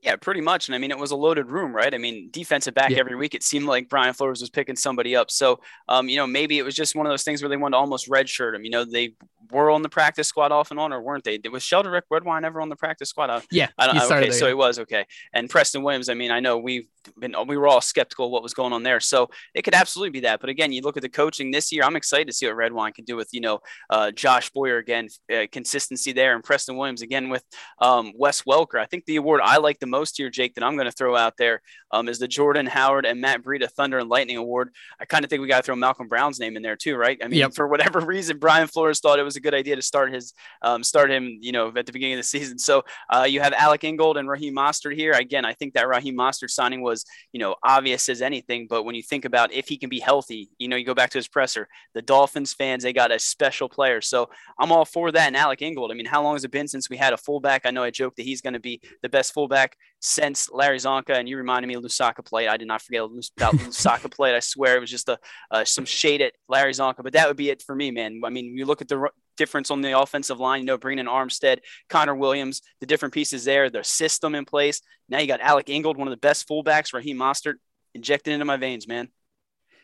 Yeah, 0.00 0.14
pretty 0.14 0.40
much. 0.40 0.68
And 0.68 0.76
I 0.76 0.78
mean, 0.78 0.92
it 0.92 0.98
was 0.98 1.10
a 1.10 1.16
loaded 1.16 1.50
room, 1.50 1.74
right? 1.74 1.92
I 1.92 1.98
mean, 1.98 2.28
defensive 2.30 2.72
back 2.72 2.90
Yeah. 2.90 2.98
every 2.98 3.16
week, 3.16 3.34
it 3.34 3.42
seemed 3.42 3.66
like 3.66 3.88
Brian 3.88 4.14
Flores 4.14 4.40
was 4.40 4.48
picking 4.48 4.76
somebody 4.76 5.16
up. 5.16 5.28
So, 5.30 5.60
um, 5.88 6.08
you 6.08 6.16
know, 6.16 6.26
maybe 6.26 6.58
it 6.58 6.62
was 6.62 6.76
just 6.76 6.94
one 6.94 7.04
of 7.04 7.10
those 7.10 7.24
things 7.24 7.42
where 7.42 7.48
they 7.48 7.56
wanted 7.56 7.74
to 7.74 7.78
almost 7.78 8.08
redshirt 8.08 8.54
him. 8.54 8.64
You 8.64 8.70
know, 8.70 8.84
they 8.84 9.14
were 9.50 9.70
on 9.70 9.82
the 9.82 9.88
practice 9.88 10.28
squad 10.28 10.52
off 10.52 10.70
and 10.70 10.78
on, 10.78 10.92
or 10.92 11.00
weren't 11.00 11.24
they? 11.24 11.40
Was 11.50 11.64
Sheldrick 11.64 12.02
Redwine 12.10 12.44
ever 12.44 12.60
on 12.60 12.68
the 12.68 12.76
practice 12.76 13.08
squad? 13.08 13.30
I, 13.30 13.42
Yeah, 13.50 13.68
I 13.76 13.86
don't 13.86 13.96
okay, 14.12 14.30
so 14.30 14.46
he 14.46 14.54
was 14.54 14.78
okay. 14.78 15.04
And 15.32 15.50
Preston 15.50 15.82
Williams, 15.82 16.08
I 16.08 16.14
mean, 16.14 16.30
I 16.30 16.38
know 16.38 16.58
we've 16.58 16.86
been 17.18 17.34
we 17.46 17.56
were 17.56 17.66
all 17.66 17.80
skeptical 17.80 18.26
of 18.26 18.32
what 18.32 18.42
was 18.42 18.54
going 18.54 18.72
on 18.72 18.82
there. 18.82 19.00
So 19.00 19.30
it 19.54 19.62
could 19.62 19.74
absolutely 19.74 20.10
be 20.10 20.20
that. 20.20 20.40
But 20.40 20.50
again, 20.50 20.72
you 20.72 20.82
look 20.82 20.96
at 20.96 21.02
the 21.02 21.08
coaching 21.08 21.50
this 21.50 21.72
year, 21.72 21.82
I'm 21.82 21.96
excited 21.96 22.26
to 22.28 22.32
see 22.32 22.46
what 22.46 22.56
Redwine 22.56 22.92
can 22.92 23.04
do 23.04 23.16
with, 23.16 23.30
you 23.32 23.40
know, 23.40 23.60
uh, 23.90 24.10
Josh 24.10 24.50
Boyer 24.50 24.76
again, 24.76 25.08
uh, 25.32 25.46
consistency 25.50 26.12
there, 26.12 26.34
and 26.34 26.44
Preston 26.44 26.76
Williams 26.76 27.02
again 27.02 27.30
with 27.30 27.44
um, 27.80 28.12
Wes 28.16 28.42
Welker. 28.42 28.78
I 28.78 28.86
think 28.86 29.06
the 29.06 29.16
award 29.16 29.40
I 29.42 29.56
like 29.56 29.78
the 29.80 29.87
most 29.88 30.16
here, 30.16 30.30
Jake, 30.30 30.54
that 30.54 30.64
I'm 30.64 30.74
going 30.76 30.86
to 30.86 30.92
throw 30.92 31.16
out 31.16 31.36
there 31.36 31.62
um, 31.90 32.08
is 32.08 32.18
the 32.18 32.28
Jordan 32.28 32.66
Howard 32.66 33.06
and 33.06 33.20
Matt 33.20 33.42
Breida 33.42 33.70
Thunder 33.70 33.98
and 33.98 34.08
Lightning 34.08 34.36
Award. 34.36 34.70
I 35.00 35.04
kind 35.04 35.24
of 35.24 35.30
think 35.30 35.40
we 35.42 35.48
got 35.48 35.58
to 35.58 35.62
throw 35.62 35.76
Malcolm 35.76 36.08
Brown's 36.08 36.38
name 36.40 36.56
in 36.56 36.62
there 36.62 36.76
too, 36.76 36.96
right? 36.96 37.18
I 37.22 37.28
mean, 37.28 37.38
Yep. 37.40 37.54
for 37.54 37.68
whatever 37.68 38.00
reason, 38.06 38.38
Brian 38.38 38.66
Flores 38.68 39.00
thought 39.00 39.18
it 39.18 39.22
was 39.22 39.36
a 39.36 39.40
good 39.40 39.54
idea 39.54 39.76
to 39.76 39.82
start 39.82 40.12
his 40.12 40.34
um, 40.62 40.82
start 40.84 41.10
him, 41.10 41.38
you 41.40 41.52
know, 41.52 41.72
at 41.76 41.86
the 41.86 41.92
beginning 41.92 42.14
of 42.14 42.18
the 42.20 42.24
season. 42.24 42.58
So 42.58 42.84
uh, 43.08 43.26
you 43.28 43.40
have 43.40 43.52
Alec 43.54 43.84
Ingold 43.84 44.16
and 44.16 44.28
Raheem 44.28 44.54
Mostert 44.54 44.94
here. 44.94 45.12
Again, 45.12 45.44
I 45.44 45.54
think 45.54 45.74
that 45.74 45.88
Raheem 45.88 46.16
Mostert 46.16 46.50
signing 46.50 46.82
was, 46.82 47.04
you 47.32 47.40
know, 47.40 47.54
obvious 47.62 48.08
as 48.08 48.20
anything. 48.22 48.66
But 48.68 48.82
when 48.84 48.94
you 48.94 49.02
think 49.02 49.24
about 49.24 49.52
if 49.52 49.68
he 49.68 49.76
can 49.76 49.88
be 49.88 50.00
healthy, 50.00 50.50
you 50.58 50.68
know, 50.68 50.76
you 50.76 50.84
go 50.84 50.94
back 50.94 51.10
to 51.10 51.18
his 51.18 51.28
presser, 51.28 51.68
the 51.94 52.02
Dolphins 52.02 52.52
fans, 52.52 52.82
they 52.82 52.92
got 52.92 53.10
a 53.12 53.18
special 53.18 53.68
player. 53.68 54.00
So 54.00 54.28
I'm 54.58 54.72
all 54.72 54.84
for 54.84 55.10
that. 55.12 55.26
And 55.28 55.36
Alec 55.36 55.62
Ingold, 55.62 55.90
I 55.90 55.94
mean, 55.94 56.06
how 56.06 56.22
long 56.22 56.34
has 56.34 56.44
it 56.44 56.50
been 56.50 56.68
since 56.68 56.90
we 56.90 56.96
had 56.96 57.12
a 57.12 57.16
fullback? 57.16 57.62
I 57.64 57.70
know 57.70 57.82
I 57.82 57.90
joked 57.90 58.16
that 58.16 58.24
he's 58.24 58.42
going 58.42 58.52
to 58.54 58.60
be 58.60 58.80
the 59.02 59.08
best 59.08 59.32
fullback 59.32 59.76
since 60.00 60.48
Larry 60.50 60.78
Csonka, 60.78 61.18
and 61.18 61.28
you 61.28 61.36
reminded 61.36 61.68
me 61.68 61.74
of 61.74 61.82
Lousaka 61.82 62.24
Polite. 62.24 62.48
I 62.48 62.56
did 62.56 62.68
not 62.68 62.82
forget 62.82 63.02
about 63.36 63.54
Lousaka 63.56 64.10
Polite. 64.10 64.34
I 64.34 64.40
swear 64.40 64.76
it 64.76 64.80
was 64.80 64.90
just 64.90 65.08
a 65.08 65.18
uh, 65.50 65.64
some 65.64 65.84
shade 65.84 66.22
at 66.22 66.32
Larry 66.48 66.72
Csonka, 66.72 67.02
but 67.02 67.12
that 67.14 67.28
would 67.28 67.36
be 67.36 67.50
it 67.50 67.62
for 67.62 67.74
me, 67.74 67.90
man. 67.90 68.20
I 68.24 68.30
mean, 68.30 68.56
you 68.56 68.64
look 68.64 68.80
at 68.80 68.88
the 68.88 68.98
r- 68.98 69.12
difference 69.36 69.70
on 69.70 69.80
the 69.80 69.98
offensive 69.98 70.38
line. 70.38 70.60
You 70.60 70.66
know, 70.66 70.78
bringing 70.78 71.00
in 71.00 71.06
Armstead, 71.06 71.58
Connor 71.88 72.14
Williams, 72.14 72.62
the 72.80 72.86
different 72.86 73.14
pieces 73.14 73.44
there, 73.44 73.70
the 73.70 73.84
system 73.84 74.34
in 74.34 74.44
place. 74.44 74.80
Now 75.08 75.18
you 75.18 75.26
got 75.26 75.40
Alec 75.40 75.68
Ingold, 75.68 75.96
one 75.96 76.08
of 76.08 76.12
the 76.12 76.18
best 76.18 76.48
fullbacks, 76.48 76.92
Raheem 76.92 77.18
Mostert, 77.18 77.54
injected 77.94 78.32
into 78.32 78.44
my 78.44 78.56
veins, 78.56 78.86
man. 78.86 79.08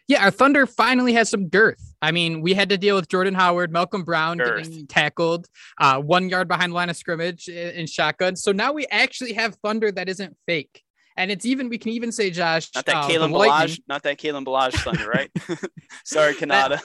Yeah, 0.06 0.23
our 0.25 0.30
Thunder 0.30 0.66
finally 0.66 1.14
has 1.14 1.30
some 1.30 1.49
girth. 1.49 1.94
I 2.02 2.12
mean, 2.12 2.42
we 2.42 2.52
had 2.52 2.68
to 2.68 2.76
deal 2.76 2.94
with 2.94 3.08
Jordan 3.08 3.34
Howard, 3.34 3.73
Malcolm 3.73 4.04
Brown 4.04 4.37
girth. 4.37 4.64
getting 4.64 4.87
tackled, 4.87 5.46
uh, 5.78 5.99
one 6.00 6.28
yard 6.28 6.46
behind 6.46 6.75
line 6.75 6.90
of 6.90 6.96
scrimmage 6.96 7.49
in, 7.49 7.70
in 7.75 7.87
shotgun. 7.87 8.37
So 8.37 8.52
now 8.52 8.73
we 8.73 8.87
actually 8.90 9.32
have 9.32 9.54
Thunder 9.56 9.90
that 9.92 10.08
isn't 10.08 10.37
fake. 10.46 10.82
And 11.16 11.30
it's 11.30 11.46
even 11.46 11.68
we 11.68 11.78
can 11.78 11.92
even 11.92 12.12
say 12.12 12.30
Josh. 12.30 12.68
Not 12.75 12.87
that 12.87 12.96
uh, 12.96 13.08
Kalen 13.08 13.30
Ballage, 13.30 13.80
not 13.87 14.02
that 14.02 14.18
Kalen 14.18 14.44
Ballage 14.44 14.75
thunder, 14.75 15.08
right? 15.08 15.30
Sorry, 16.04 16.34
Kanata. 16.34 16.80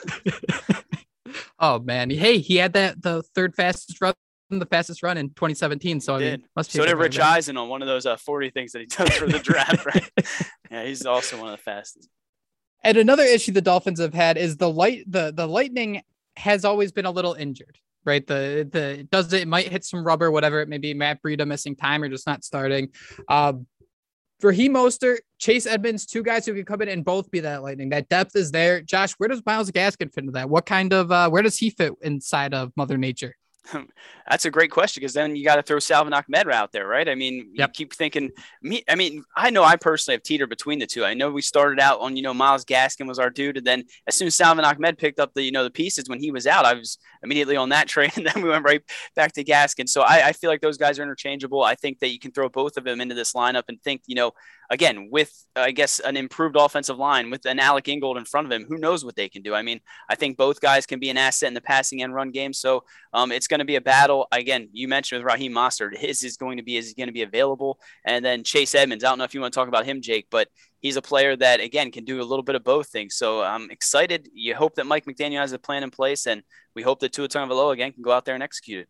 oh 1.58 1.80
man, 1.80 2.10
hey, 2.10 2.38
he 2.38 2.56
had 2.56 2.74
that 2.74 3.02
the 3.02 3.22
third 3.34 3.56
fastest 3.56 4.00
run, 4.00 4.14
the 4.48 4.66
fastest 4.66 5.02
run 5.02 5.16
in 5.16 5.30
2017. 5.30 6.00
So 6.00 6.14
I 6.14 6.18
mean, 6.20 6.44
must 6.54 6.72
be. 6.72 6.78
so 6.78 6.86
did 6.86 6.96
Rich 6.96 7.18
Eisen 7.18 7.56
on 7.56 7.68
one 7.68 7.82
of 7.82 7.88
those 7.88 8.06
uh, 8.06 8.16
40 8.16 8.50
things 8.50 8.70
that 8.70 8.78
he 8.78 8.86
does 8.86 9.10
for 9.16 9.26
the 9.26 9.40
draft, 9.40 9.84
right? 9.84 10.10
yeah, 10.70 10.84
he's 10.84 11.04
also 11.04 11.36
one 11.36 11.48
of 11.52 11.58
the 11.58 11.62
fastest. 11.62 12.08
And 12.82 12.96
another 12.96 13.24
issue 13.24 13.52
the 13.52 13.60
Dolphins 13.60 14.00
have 14.00 14.14
had 14.14 14.36
is 14.36 14.56
the 14.56 14.70
light 14.70 15.04
the 15.10 15.32
the 15.32 15.46
Lightning 15.46 16.02
has 16.36 16.64
always 16.64 16.92
been 16.92 17.06
a 17.06 17.10
little 17.10 17.34
injured 17.34 17.78
right? 18.04 18.26
The 18.26 18.68
the 18.70 19.06
does 19.10 19.32
it, 19.32 19.46
might 19.48 19.68
hit 19.68 19.84
some 19.84 20.04
rubber, 20.04 20.30
whatever 20.30 20.60
it 20.60 20.68
may 20.68 20.78
be. 20.78 20.94
Matt 20.94 21.22
Breida 21.22 21.46
missing 21.46 21.76
time 21.76 22.02
or 22.02 22.08
just 22.08 22.26
not 22.26 22.44
starting. 22.44 22.88
Um, 23.28 23.66
Raheem 24.42 24.72
Mostert, 24.72 25.18
Chase 25.38 25.66
Edmonds, 25.66 26.06
two 26.06 26.22
guys 26.22 26.46
who 26.46 26.54
can 26.54 26.64
come 26.64 26.80
in 26.82 26.88
and 26.88 27.04
both 27.04 27.30
be 27.30 27.40
that 27.40 27.62
lightning. 27.62 27.90
That 27.90 28.08
depth 28.08 28.34
is 28.36 28.50
there. 28.50 28.80
Josh, 28.80 29.12
where 29.12 29.28
does 29.28 29.42
Myles 29.44 29.70
Gaskin 29.70 30.12
fit 30.12 30.24
into 30.24 30.32
that? 30.32 30.48
What 30.48 30.64
kind 30.66 30.92
of 30.92 31.12
uh, 31.12 31.28
where 31.28 31.42
does 31.42 31.58
he 31.58 31.70
fit 31.70 31.92
inside 32.00 32.54
of 32.54 32.72
Mother 32.76 32.96
Nature? 32.96 33.36
That's 34.28 34.44
a 34.44 34.50
great 34.50 34.70
question 34.70 35.00
because 35.00 35.14
then 35.14 35.36
you 35.36 35.44
got 35.44 35.56
to 35.56 35.62
throw 35.62 35.78
Salvon 35.78 36.12
Ahmed 36.12 36.48
out 36.48 36.72
there, 36.72 36.86
right? 36.86 37.08
I 37.08 37.14
mean, 37.14 37.50
yep. 37.54 37.70
you 37.70 37.72
keep 37.72 37.94
thinking 37.94 38.30
me. 38.62 38.82
I 38.88 38.94
mean, 38.94 39.24
I 39.36 39.50
know 39.50 39.64
I 39.64 39.76
personally 39.76 40.16
have 40.16 40.22
teetered 40.22 40.48
between 40.48 40.78
the 40.78 40.86
two. 40.86 41.04
I 41.04 41.14
know 41.14 41.30
we 41.30 41.42
started 41.42 41.80
out 41.80 42.00
on 42.00 42.16
you 42.16 42.22
know 42.22 42.34
Myles 42.34 42.64
Gaskin 42.64 43.06
was 43.06 43.18
our 43.18 43.30
dude, 43.30 43.56
and 43.56 43.66
then 43.66 43.84
as 44.06 44.14
soon 44.14 44.26
as 44.26 44.34
Salvon 44.34 44.64
Ahmed 44.64 44.98
picked 44.98 45.20
up 45.20 45.34
the 45.34 45.42
you 45.42 45.52
know 45.52 45.64
the 45.64 45.70
pieces 45.70 46.08
when 46.08 46.20
he 46.20 46.30
was 46.30 46.46
out, 46.46 46.64
I 46.64 46.74
was 46.74 46.98
immediately 47.22 47.56
on 47.56 47.70
that 47.70 47.88
train, 47.88 48.10
and 48.16 48.26
then 48.26 48.42
we 48.42 48.48
went 48.48 48.64
right 48.64 48.82
back 49.14 49.32
to 49.32 49.44
Gaskin. 49.44 49.88
So 49.88 50.02
I, 50.02 50.28
I 50.28 50.32
feel 50.32 50.50
like 50.50 50.60
those 50.60 50.78
guys 50.78 50.98
are 50.98 51.02
interchangeable. 51.02 51.62
I 51.62 51.74
think 51.74 51.98
that 52.00 52.10
you 52.10 52.18
can 52.18 52.32
throw 52.32 52.48
both 52.48 52.76
of 52.76 52.84
them 52.84 53.00
into 53.00 53.14
this 53.14 53.32
lineup 53.32 53.64
and 53.68 53.82
think 53.82 54.02
you 54.06 54.14
know 54.14 54.32
again, 54.70 55.08
with 55.10 55.34
I 55.56 55.72
guess 55.72 55.98
an 56.00 56.16
improved 56.16 56.56
offensive 56.56 56.96
line 56.96 57.28
with 57.28 57.44
an 57.44 57.58
Alec 57.58 57.88
Ingold 57.88 58.16
in 58.16 58.24
front 58.24 58.46
of 58.46 58.52
him, 58.52 58.64
who 58.68 58.78
knows 58.78 59.04
what 59.04 59.16
they 59.16 59.28
can 59.28 59.42
do? 59.42 59.52
I 59.54 59.62
mean, 59.62 59.80
I 60.08 60.14
think 60.14 60.36
both 60.36 60.60
guys 60.60 60.86
can 60.86 61.00
be 61.00 61.10
an 61.10 61.16
asset 61.16 61.48
in 61.48 61.54
the 61.54 61.60
passing 61.60 62.02
and 62.02 62.14
run 62.14 62.30
game. 62.30 62.52
So 62.52 62.84
um, 63.12 63.32
it's 63.32 63.48
going 63.48 63.58
to 63.58 63.64
be 63.64 63.76
a 63.76 63.80
battle. 63.80 64.28
Again, 64.30 64.68
you 64.72 64.86
mentioned 64.86 65.22
with 65.22 65.30
Raheem 65.30 65.52
Mostert, 65.52 65.96
his 65.96 66.22
is 66.22 66.36
going 66.36 66.56
to 66.56 66.62
be 66.62 66.76
is 66.76 66.88
he 66.88 66.94
going 66.94 67.08
to 67.08 67.12
be 67.12 67.22
available, 67.22 67.80
and 68.04 68.24
then 68.24 68.44
Chase 68.44 68.74
Edmonds. 68.74 69.04
I 69.04 69.08
don't 69.08 69.18
know 69.18 69.24
if 69.24 69.34
you 69.34 69.40
want 69.40 69.52
to 69.52 69.58
talk 69.58 69.68
about 69.68 69.84
him, 69.84 70.00
Jake, 70.00 70.28
but 70.30 70.48
he's 70.78 70.96
a 70.96 71.02
player 71.02 71.36
that 71.36 71.60
again 71.60 71.90
can 71.90 72.04
do 72.04 72.20
a 72.20 72.24
little 72.24 72.44
bit 72.44 72.54
of 72.54 72.62
both 72.62 72.88
things. 72.88 73.16
So 73.16 73.42
I'm 73.42 73.70
excited. 73.70 74.28
You 74.32 74.54
hope 74.54 74.76
that 74.76 74.86
Mike 74.86 75.04
McDaniel 75.04 75.40
has 75.40 75.52
a 75.52 75.58
plan 75.58 75.82
in 75.82 75.90
place, 75.90 76.26
and 76.26 76.42
we 76.74 76.82
hope 76.82 77.00
that 77.00 77.12
Tua 77.12 77.28
Tagovailoa 77.28 77.72
again 77.72 77.92
can 77.92 78.02
go 78.02 78.12
out 78.12 78.24
there 78.24 78.34
and 78.34 78.42
execute 78.42 78.82
it. 78.82 78.88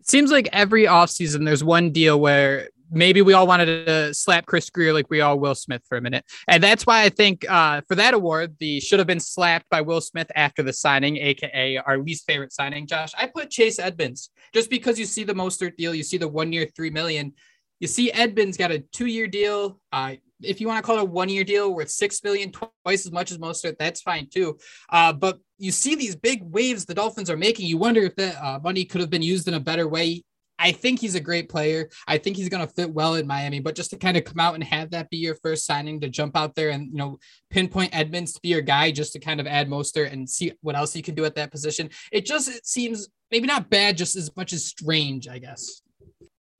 It 0.00 0.10
seems 0.10 0.30
like 0.30 0.48
every 0.52 0.84
offseason 0.84 1.44
there's 1.44 1.64
one 1.64 1.90
deal 1.90 2.20
where 2.20 2.68
maybe 2.92 3.22
we 3.22 3.32
all 3.32 3.46
wanted 3.46 3.86
to 3.86 4.14
slap 4.14 4.46
Chris 4.46 4.68
Grier 4.70 4.92
like 4.92 5.06
we 5.10 5.20
all 5.20 5.38
Will 5.38 5.54
Smith 5.54 5.82
for 5.88 5.96
a 5.96 6.00
minute. 6.00 6.24
And 6.46 6.62
that's 6.62 6.86
why 6.86 7.02
I 7.02 7.08
think 7.08 7.48
uh, 7.50 7.80
for 7.88 7.94
that 7.96 8.14
award, 8.14 8.56
the 8.58 8.80
should 8.80 9.00
have 9.00 9.06
been 9.06 9.20
slapped 9.20 9.68
by 9.70 9.80
Will 9.80 10.00
Smith 10.00 10.30
after 10.36 10.62
the 10.62 10.72
signing, 10.72 11.16
aka 11.16 11.78
our 11.78 11.98
least 11.98 12.26
favorite 12.26 12.52
signing, 12.52 12.86
Josh. 12.86 13.12
I 13.18 13.26
put 13.26 13.50
Chase 13.50 13.78
Edmonds 13.78 14.30
just 14.52 14.70
because 14.70 14.98
you 14.98 15.06
see 15.06 15.24
the 15.24 15.34
Mostert 15.34 15.76
deal, 15.76 15.94
you 15.94 16.02
see 16.02 16.18
the 16.18 16.28
one 16.28 16.52
year, 16.52 16.68
three 16.76 16.90
million. 16.90 17.32
You 17.80 17.88
see 17.88 18.12
Edmonds 18.12 18.56
got 18.56 18.70
a 18.70 18.78
two 18.78 19.06
year 19.06 19.26
deal. 19.26 19.80
Uh, 19.90 20.14
if 20.40 20.60
you 20.60 20.68
want 20.68 20.78
to 20.78 20.86
call 20.86 20.98
it 20.98 21.02
a 21.02 21.04
one 21.04 21.28
year 21.28 21.44
deal 21.44 21.74
worth 21.74 21.90
six 21.90 22.22
million, 22.22 22.52
twice 22.52 23.06
as 23.06 23.12
much 23.12 23.30
as 23.30 23.38
Mostert, 23.38 23.78
that's 23.78 24.02
fine 24.02 24.28
too. 24.28 24.58
Uh, 24.88 25.12
but 25.12 25.38
you 25.58 25.72
see 25.72 25.94
these 25.94 26.14
big 26.14 26.42
waves 26.42 26.84
the 26.84 26.94
Dolphins 26.94 27.30
are 27.30 27.36
making. 27.36 27.66
You 27.66 27.78
wonder 27.78 28.02
if 28.02 28.14
that 28.16 28.36
uh, 28.42 28.60
money 28.62 28.84
could 28.84 29.00
have 29.00 29.10
been 29.10 29.22
used 29.22 29.48
in 29.48 29.54
a 29.54 29.60
better 29.60 29.88
way 29.88 30.22
I 30.62 30.70
think 30.70 31.00
he's 31.00 31.16
a 31.16 31.20
great 31.20 31.48
player. 31.48 31.88
I 32.06 32.18
think 32.18 32.36
he's 32.36 32.48
going 32.48 32.64
to 32.64 32.72
fit 32.72 32.88
well 32.88 33.16
in 33.16 33.26
Miami, 33.26 33.58
but 33.58 33.74
just 33.74 33.90
to 33.90 33.96
kind 33.96 34.16
of 34.16 34.24
come 34.24 34.38
out 34.38 34.54
and 34.54 34.62
have 34.62 34.92
that 34.92 35.10
be 35.10 35.16
your 35.16 35.34
first 35.34 35.66
signing 35.66 36.00
to 36.00 36.08
jump 36.08 36.36
out 36.36 36.54
there 36.54 36.70
and, 36.70 36.86
you 36.92 36.98
know, 36.98 37.18
pinpoint 37.50 37.94
Edmonds 37.94 38.32
to 38.34 38.40
be 38.40 38.50
your 38.50 38.62
guy 38.62 38.92
just 38.92 39.12
to 39.14 39.18
kind 39.18 39.40
of 39.40 39.48
add 39.48 39.68
Mostert 39.68 40.12
and 40.12 40.30
see 40.30 40.52
what 40.60 40.76
else 40.76 40.92
he 40.92 41.02
can 41.02 41.16
do 41.16 41.24
at 41.24 41.34
that 41.34 41.50
position. 41.50 41.90
It 42.12 42.24
just 42.24 42.48
it 42.48 42.64
seems 42.64 43.08
maybe 43.32 43.48
not 43.48 43.70
bad, 43.70 43.96
just 43.96 44.14
as 44.14 44.34
much 44.36 44.52
as 44.52 44.64
strange, 44.64 45.26
I 45.26 45.38
guess. 45.38 45.82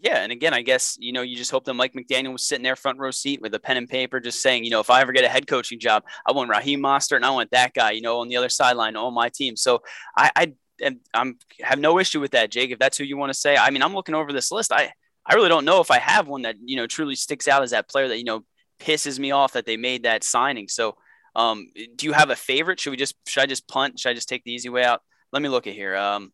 Yeah, 0.01 0.25
and 0.25 0.33
again, 0.33 0.53
I 0.53 0.62
guess 0.62 0.97
you 0.99 1.12
know 1.12 1.23
you 1.23 1.37
just 1.37 1.53
hope 1.53 1.65
that 1.67 1.75
Mike 1.75 1.93
McDaniel 1.93 2.33
was 2.33 2.45
sitting 2.45 2.65
there 2.65 2.75
front 2.75 2.99
row 2.99 3.12
seat 3.12 3.41
with 3.41 3.55
a 3.55 3.61
pen 3.61 3.77
and 3.77 3.88
paper, 3.88 4.19
just 4.19 4.43
saying, 4.43 4.65
you 4.65 4.71
know, 4.71 4.81
if 4.81 4.91
I 4.91 5.01
ever 5.01 5.12
get 5.12 5.25
a 5.25 5.29
head 5.29 5.47
coaching 5.47 5.79
job, 5.79 6.03
I 6.27 6.33
want 6.33 6.51
Raheem 6.51 6.83
Mostert 6.83 7.17
and 7.17 7.25
I 7.25 7.31
want 7.31 7.53
that 7.53 7.73
guy, 7.73 7.93
you 7.93 8.03
know, 8.03 8.19
on 8.19 8.27
the 8.27 8.37
other 8.37 8.49
sideline 8.49 8.97
on 8.97 9.15
my 9.15 9.29
team. 9.29 9.55
So 9.55 9.83
I, 10.17 10.33
I 10.35 10.53
and 10.83 11.01
I'm 11.14 11.38
have 11.61 11.79
no 11.79 11.99
issue 11.99 12.21
with 12.21 12.33
that, 12.33 12.51
Jake. 12.51 12.71
If 12.71 12.79
that's 12.79 12.99
who 12.99 13.05
you 13.05 13.16
want 13.16 13.33
to 13.33 13.38
say, 13.38 13.57
I 13.57 13.71
mean, 13.71 13.83
I'm 13.83 13.95
looking 13.95 14.14
over 14.14 14.33
this 14.33 14.53
list. 14.53 14.73
I 14.73 14.92
I 15.25 15.35
really 15.35 15.49
don't 15.49 15.64
know 15.64 15.81
if 15.81 15.90
I 15.90 15.99
have 15.99 16.29
one 16.29 16.42
that 16.42 16.57
you 16.64 16.77
know 16.77 16.87
truly 16.87 17.14
sticks 17.14 17.49
out 17.49 17.62
as 17.62 17.71
that 17.71 17.88
player 17.88 18.09
that 18.09 18.18
you 18.18 18.25
know 18.25 18.45
pisses 18.81 19.18
me 19.18 19.31
off 19.31 19.53
that 19.53 19.66
they 19.66 19.77
made 19.77 20.03
that 20.03 20.25
signing. 20.25 20.68
So, 20.68 20.97
um, 21.37 21.71
do 21.97 22.07
you 22.07 22.12
have 22.12 22.31
a 22.31 22.37
favorite? 22.37 22.81
Should 22.81 22.90
we 22.90 22.97
just 22.97 23.14
should 23.27 23.42
I 23.42 23.47
just 23.47 23.68
punt? 23.68 23.99
Should 23.99 24.11
I 24.11 24.14
just 24.14 24.29
take 24.29 24.45
the 24.45 24.53
easy 24.53 24.68
way 24.68 24.85
out? 24.85 25.01
Let 25.33 25.42
me 25.42 25.49
look 25.49 25.66
at 25.66 25.75
here. 25.75 25.97
Um, 25.97 26.33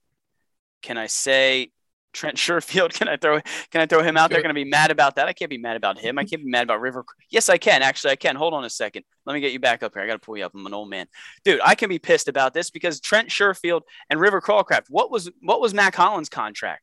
can 0.82 0.96
I 0.96 1.06
say 1.06 1.70
Trent 2.12 2.36
Sherfield. 2.36 2.92
Can 2.94 3.08
I 3.08 3.16
throw 3.16 3.40
can 3.70 3.80
I 3.80 3.86
throw 3.86 4.02
him 4.02 4.16
out 4.16 4.30
there? 4.30 4.40
Going 4.40 4.48
to 4.48 4.54
be 4.54 4.64
mad 4.64 4.90
about 4.90 5.16
that? 5.16 5.28
I 5.28 5.32
can't 5.32 5.50
be 5.50 5.58
mad 5.58 5.76
about 5.76 5.98
him. 5.98 6.18
I 6.18 6.24
can't 6.24 6.42
be 6.42 6.50
mad 6.50 6.62
about 6.62 6.80
River. 6.80 7.04
Yes, 7.30 7.48
I 7.48 7.58
can. 7.58 7.82
Actually, 7.82 8.12
I 8.12 8.16
can. 8.16 8.36
Hold 8.36 8.54
on 8.54 8.64
a 8.64 8.70
second. 8.70 9.04
Let 9.26 9.34
me 9.34 9.40
get 9.40 9.52
you 9.52 9.60
back 9.60 9.82
up 9.82 9.94
here. 9.94 10.02
I 10.02 10.06
got 10.06 10.14
to 10.14 10.18
pull 10.18 10.36
you 10.36 10.44
up. 10.44 10.52
I'm 10.54 10.66
an 10.66 10.74
old 10.74 10.90
man, 10.90 11.06
dude. 11.44 11.60
I 11.64 11.74
can 11.74 11.88
be 11.88 11.98
pissed 11.98 12.28
about 12.28 12.54
this 12.54 12.70
because 12.70 13.00
Trent 13.00 13.28
Sherfield 13.28 13.82
and 14.10 14.20
River 14.20 14.40
Cracraft. 14.40 14.86
What 14.88 15.10
was 15.10 15.30
what 15.42 15.60
was 15.60 15.74
Mack 15.74 15.94
Hollins' 15.94 16.28
contract? 16.28 16.82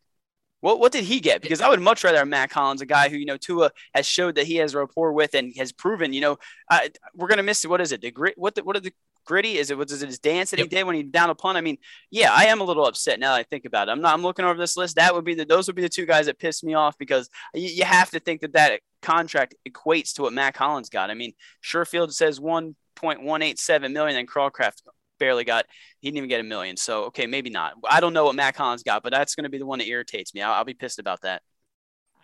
What 0.61 0.79
what 0.79 0.91
did 0.91 1.03
he 1.03 1.19
get? 1.19 1.41
Because 1.41 1.61
I 1.61 1.69
would 1.69 1.81
much 1.81 2.03
rather 2.03 2.17
have 2.17 2.27
Mack 2.27 2.51
Hollins, 2.51 2.81
a 2.81 2.85
guy 2.85 3.09
who 3.09 3.17
you 3.17 3.25
know 3.25 3.37
Tua 3.37 3.71
has 3.93 4.05
showed 4.05 4.35
that 4.35 4.47
he 4.47 4.55
has 4.57 4.73
a 4.73 4.79
rapport 4.79 5.13
with 5.13 5.33
and 5.33 5.53
has 5.57 5.71
proven. 5.71 6.13
You 6.13 6.21
know, 6.21 6.37
uh, 6.71 6.87
we're 7.13 7.27
gonna 7.27 7.43
miss 7.43 7.63
it. 7.63 7.67
what 7.67 7.81
is 7.81 7.91
it? 7.91 8.01
The 8.01 8.11
grit? 8.11 8.35
What 8.37 8.55
the, 8.55 8.63
what 8.63 8.75
are 8.75 8.79
the 8.79 8.93
gritty? 9.25 9.57
Is 9.57 9.71
it 9.71 9.77
was 9.77 9.91
it 9.91 10.05
his 10.05 10.19
dance 10.19 10.51
that 10.51 10.59
yep. 10.59 10.69
he 10.69 10.75
did 10.75 10.83
when 10.85 10.95
he 10.95 11.03
down 11.03 11.29
a 11.29 11.35
punt? 11.35 11.57
I 11.57 11.61
mean, 11.61 11.77
yeah, 12.11 12.31
I 12.31 12.45
am 12.45 12.61
a 12.61 12.63
little 12.63 12.85
upset 12.85 13.19
now 13.19 13.33
that 13.33 13.39
I 13.39 13.43
think 13.43 13.65
about 13.65 13.87
it. 13.87 13.91
I'm 13.91 14.01
not. 14.01 14.13
I'm 14.13 14.21
looking 14.21 14.45
over 14.45 14.57
this 14.57 14.77
list. 14.77 14.95
That 14.95 15.13
would 15.13 15.25
be 15.25 15.35
the 15.35 15.45
those 15.45 15.67
would 15.67 15.75
be 15.75 15.81
the 15.81 15.89
two 15.89 16.05
guys 16.05 16.27
that 16.27 16.39
pissed 16.39 16.63
me 16.63 16.73
off 16.73 16.97
because 16.97 17.29
you, 17.53 17.69
you 17.69 17.85
have 17.85 18.11
to 18.11 18.19
think 18.19 18.41
that 18.41 18.53
that 18.53 18.81
contract 19.01 19.55
equates 19.67 20.13
to 20.13 20.21
what 20.23 20.33
Mack 20.33 20.55
Hollins 20.57 20.89
got. 20.89 21.09
I 21.09 21.13
mean, 21.13 21.33
Sherfield 21.63 22.13
says 22.13 22.39
1.187 22.39 23.91
million, 23.91 24.17
and 24.17 24.29
Cracraft 24.29 24.81
barely 25.19 25.43
got. 25.43 25.65
He 25.99 26.07
didn't 26.07 26.17
even 26.17 26.29
get 26.29 26.39
a 26.39 26.43
million. 26.43 26.77
So 26.77 27.05
okay, 27.05 27.27
maybe 27.27 27.49
not. 27.49 27.73
I 27.89 27.99
don't 27.99 28.13
know 28.13 28.25
what 28.25 28.35
Mack 28.35 28.55
Hollins 28.55 28.83
got, 28.83 29.03
but 29.03 29.11
that's 29.11 29.35
going 29.35 29.43
to 29.43 29.49
be 29.49 29.57
the 29.57 29.65
one 29.65 29.79
that 29.79 29.87
irritates 29.87 30.33
me. 30.33 30.41
I'll, 30.41 30.53
I'll 30.53 30.65
be 30.65 30.73
pissed 30.73 30.99
about 30.99 31.21
that. 31.21 31.41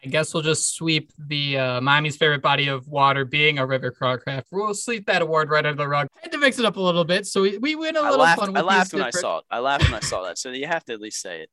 I 0.04 0.08
guess 0.08 0.34
we'll 0.34 0.42
just 0.42 0.76
sweep 0.76 1.12
the 1.18 1.58
uh, 1.58 1.82
Miami's 1.82 2.18
favorite 2.18 2.42
body 2.42 2.68
of 2.68 2.88
water 2.88 3.24
being 3.24 3.60
a 3.60 3.66
river 3.66 3.92
Cracraft. 3.92 4.46
We'll 4.52 4.74
sweep 4.74 5.06
that 5.06 5.22
award 5.22 5.50
right 5.52 5.66
under 5.66 5.78
the 5.78 5.88
rug. 5.88 6.08
I 6.18 6.22
had 6.24 6.32
to 6.32 6.40
mix 6.40 6.58
it 6.58 6.66
up 6.66 6.76
a 6.78 6.82
little 6.82 7.06
bit, 7.06 7.28
so 7.28 7.44
we, 7.44 7.58
we 7.60 7.76
win 7.76 7.96
a 7.96 8.02
little 8.02 8.18
laughed, 8.18 8.40
fun. 8.40 8.58
I 8.58 8.62
laughed 8.62 8.94
when 8.94 9.04
different... 9.04 9.16
I 9.16 9.22
saw 9.22 9.38
it. 9.40 9.46
I 9.52 9.60
laughed 9.60 9.84
when 9.84 9.94
I 9.94 10.00
saw 10.00 10.24
that. 10.24 10.40
So 10.40 10.50
you 10.50 10.66
have 10.66 10.84
to 10.86 10.94
at 10.94 11.02
least 11.02 11.22
say 11.22 11.42
it. 11.42 11.50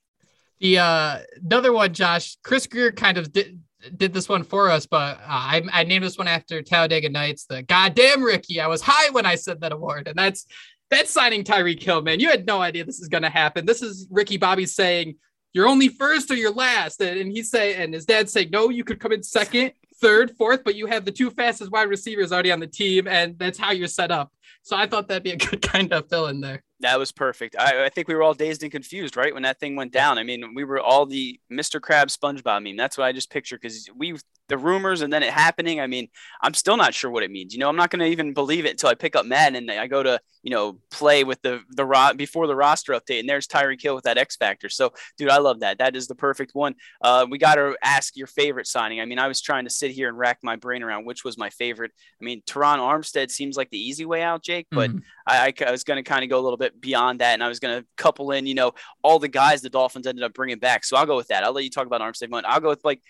The 0.61 0.78
uh, 0.78 1.18
another 1.44 1.72
one, 1.72 1.92
Josh 1.92 2.37
Chris 2.42 2.66
Grier 2.66 2.90
kind 2.90 3.18
of 3.18 3.32
did 3.32 3.61
did 3.96 4.12
this 4.12 4.28
one 4.28 4.42
for 4.42 4.70
us, 4.70 4.87
but 4.87 5.18
uh, 5.18 5.26
I, 5.28 5.62
I 5.72 5.84
named 5.84 6.04
this 6.04 6.18
one 6.18 6.26
after 6.26 6.62
Talladega 6.62 7.11
Nights. 7.11 7.44
The 7.44 7.62
goddamn 7.62 8.24
Ricky, 8.24 8.61
I 8.61 8.66
was 8.66 8.82
high 8.82 9.11
when 9.11 9.24
I 9.24 9.37
said 9.37 9.61
that 9.61 9.72
award, 9.72 10.08
and 10.08 10.18
that's 10.18 10.46
that's 10.90 11.11
signing 11.11 11.44
Tyreek 11.44 11.82
Hill, 11.82 12.02
man. 12.02 12.18
You 12.18 12.30
had 12.30 12.46
no 12.46 12.61
idea 12.61 12.84
this 12.84 12.98
is 12.98 13.08
going 13.08 13.22
to 13.22 13.30
happen. 13.30 13.66
This 13.66 13.82
is 13.82 14.08
Ricky 14.11 14.37
Bobby 14.37 14.66
saying 14.66 15.16
you're 15.52 15.68
only 15.68 15.88
first 15.88 16.30
or 16.30 16.34
you're 16.34 16.52
last. 16.52 17.00
And, 17.00 17.18
and 17.18 17.32
he 17.32 17.42
say, 17.42 17.82
and 17.82 17.94
his 17.94 18.04
dad 18.04 18.28
say, 18.28 18.46
no, 18.46 18.68
you 18.68 18.84
could 18.84 19.00
come 19.00 19.12
in 19.12 19.22
second, 19.22 19.72
third, 20.00 20.32
fourth, 20.37 20.62
but 20.64 20.74
you 20.74 20.87
have 20.87 21.04
the 21.04 21.12
two 21.12 21.30
fastest 21.30 21.70
wide 21.70 21.88
receivers 21.88 22.32
already 22.32 22.52
on 22.52 22.61
the 22.61 22.66
team, 22.66 23.08
and 23.08 23.38
that's 23.38 23.58
how 23.58 23.72
you're 23.72 23.88
set 23.88 24.11
up. 24.11 24.32
So 24.62 24.76
I 24.76 24.87
thought 24.87 25.08
that'd 25.08 25.22
be 25.22 25.32
a 25.32 25.37
good 25.37 25.62
kind 25.62 25.92
of 25.92 26.08
fill 26.08 26.26
in 26.26 26.40
there. 26.40 26.62
That 26.81 26.99
was 26.99 27.11
perfect. 27.11 27.57
I, 27.59 27.87
I, 27.87 27.88
think 27.88 28.07
we 28.07 28.14
were 28.14 28.23
all 28.23 28.35
dazed 28.35 28.62
and 28.62 28.71
confused, 28.71 29.17
right? 29.17 29.35
When 29.35 29.43
that 29.43 29.59
thing 29.59 29.75
went 29.75 29.93
down. 29.93 30.17
I 30.17 30.23
mean, 30.23 30.55
we 30.55 30.62
were 30.62 30.79
all 30.79 31.07
the 31.07 31.41
Mr. 31.53 31.81
Krabs 31.81 32.17
SpongeBob 32.17 32.62
meme. 32.62 32.77
That's 32.77 32.97
what 32.97 33.05
I 33.05 33.12
just 33.12 33.31
picture 33.31 33.57
because 33.57 33.88
we 33.97 34.17
the 34.49 34.59
rumors 34.59 35.03
and 35.03 35.12
then 35.12 35.23
it 35.23 35.31
happening. 35.31 35.81
I 35.81 35.87
mean, 35.87 36.09
I'm 36.43 36.55
still 36.55 36.77
not 36.77 36.95
sure 36.95 37.11
what 37.11 37.23
it 37.23 37.31
means. 37.31 37.53
You 37.53 37.61
know, 37.61 37.69
I'm 37.69 37.77
not 37.77 37.91
going 37.91 38.01
to 38.01 38.07
even 38.07 38.33
believe 38.33 38.64
it 38.64 38.71
until 38.71 38.88
I 38.88 38.95
pick 38.95 39.14
up 39.14 39.27
Madden 39.27 39.69
and 39.69 39.71
I 39.71 39.87
go 39.87 40.03
to, 40.03 40.19
you 40.43 40.51
know, 40.51 40.79
play 40.91 41.23
with 41.25 41.41
the, 41.43 41.61
the 41.71 41.85
ro- 41.85 42.14
before 42.17 42.47
the 42.47 42.57
roster 42.57 42.93
update 42.93 43.21
and 43.21 43.29
there's 43.29 43.47
Tyreek 43.47 43.83
Hill 43.83 43.95
with 43.95 44.05
that 44.05 44.19
X 44.19 44.37
factor. 44.37 44.69
So, 44.69 44.93
dude, 45.19 45.29
I 45.29 45.38
love 45.38 45.61
that. 45.61 45.79
That 45.79 45.95
is 45.95 46.09
the 46.09 46.14
perfect 46.14 46.55
one. 46.55 46.75
Uh, 47.03 47.27
we 47.29 47.38
got 47.38 47.57
to 47.57 47.77
ask 47.83 48.17
your 48.17 48.27
favorite 48.27 48.67
signing. 48.67 49.01
I 49.01 49.05
mean, 49.05 49.19
I 49.19 49.29
was 49.29 49.41
trying 49.41 49.64
to 49.64 49.71
sit 49.71 49.91
here 49.91 50.09
and 50.09 50.19
rack 50.19 50.38
my 50.43 50.57
brain 50.57 50.83
around 50.83 51.05
which 51.05 51.25
was 51.25 51.38
my 51.38 51.51
favorite. 51.51 51.93
I 52.21 52.25
mean, 52.25 52.43
Terron 52.47 52.79
Armstead 52.79 53.31
seems 53.31 53.57
like 53.57 53.71
the 53.71 53.79
easy 53.79 54.07
way 54.07 54.23
out, 54.23 54.43
Jake, 54.43 54.67
but 54.71 54.91
mm-hmm. 54.91 54.99
I, 55.27 55.49
I, 55.49 55.64
I 55.67 55.71
was 55.71 55.85
going 55.85 56.03
to 56.03 56.09
kind 56.09 56.25
of 56.25 56.31
go 56.31 56.38
a 56.38 56.43
little 56.43 56.57
bit 56.57 56.67
beyond 56.81 57.20
that 57.20 57.35
and 57.35 57.42
I 57.42 57.48
was 57.48 57.61
going 57.61 57.81
to 57.81 57.87
couple 57.96 58.31
in, 58.33 58.46
you 58.46 58.54
know, 58.54 58.72
all 59.02 59.18
the 59.18 59.28
guys 59.28 59.62
the 59.62 59.70
Dolphins 59.70 60.07
ended 60.07 60.24
up 60.24 60.35
bringing 60.35 60.59
back. 60.59 60.85
So 60.85 60.96
I'll 60.96 61.07
go 61.07 61.16
with 61.16 61.28
that. 61.28 61.44
I'll 61.44 61.52
let 61.52 61.64
you 61.64 61.70
talk 61.70 61.87
about 61.87 62.00
Armstead. 62.00 62.28
I'll 62.44 62.61
go 62.61 62.68
with 62.68 62.85
like 62.85 63.02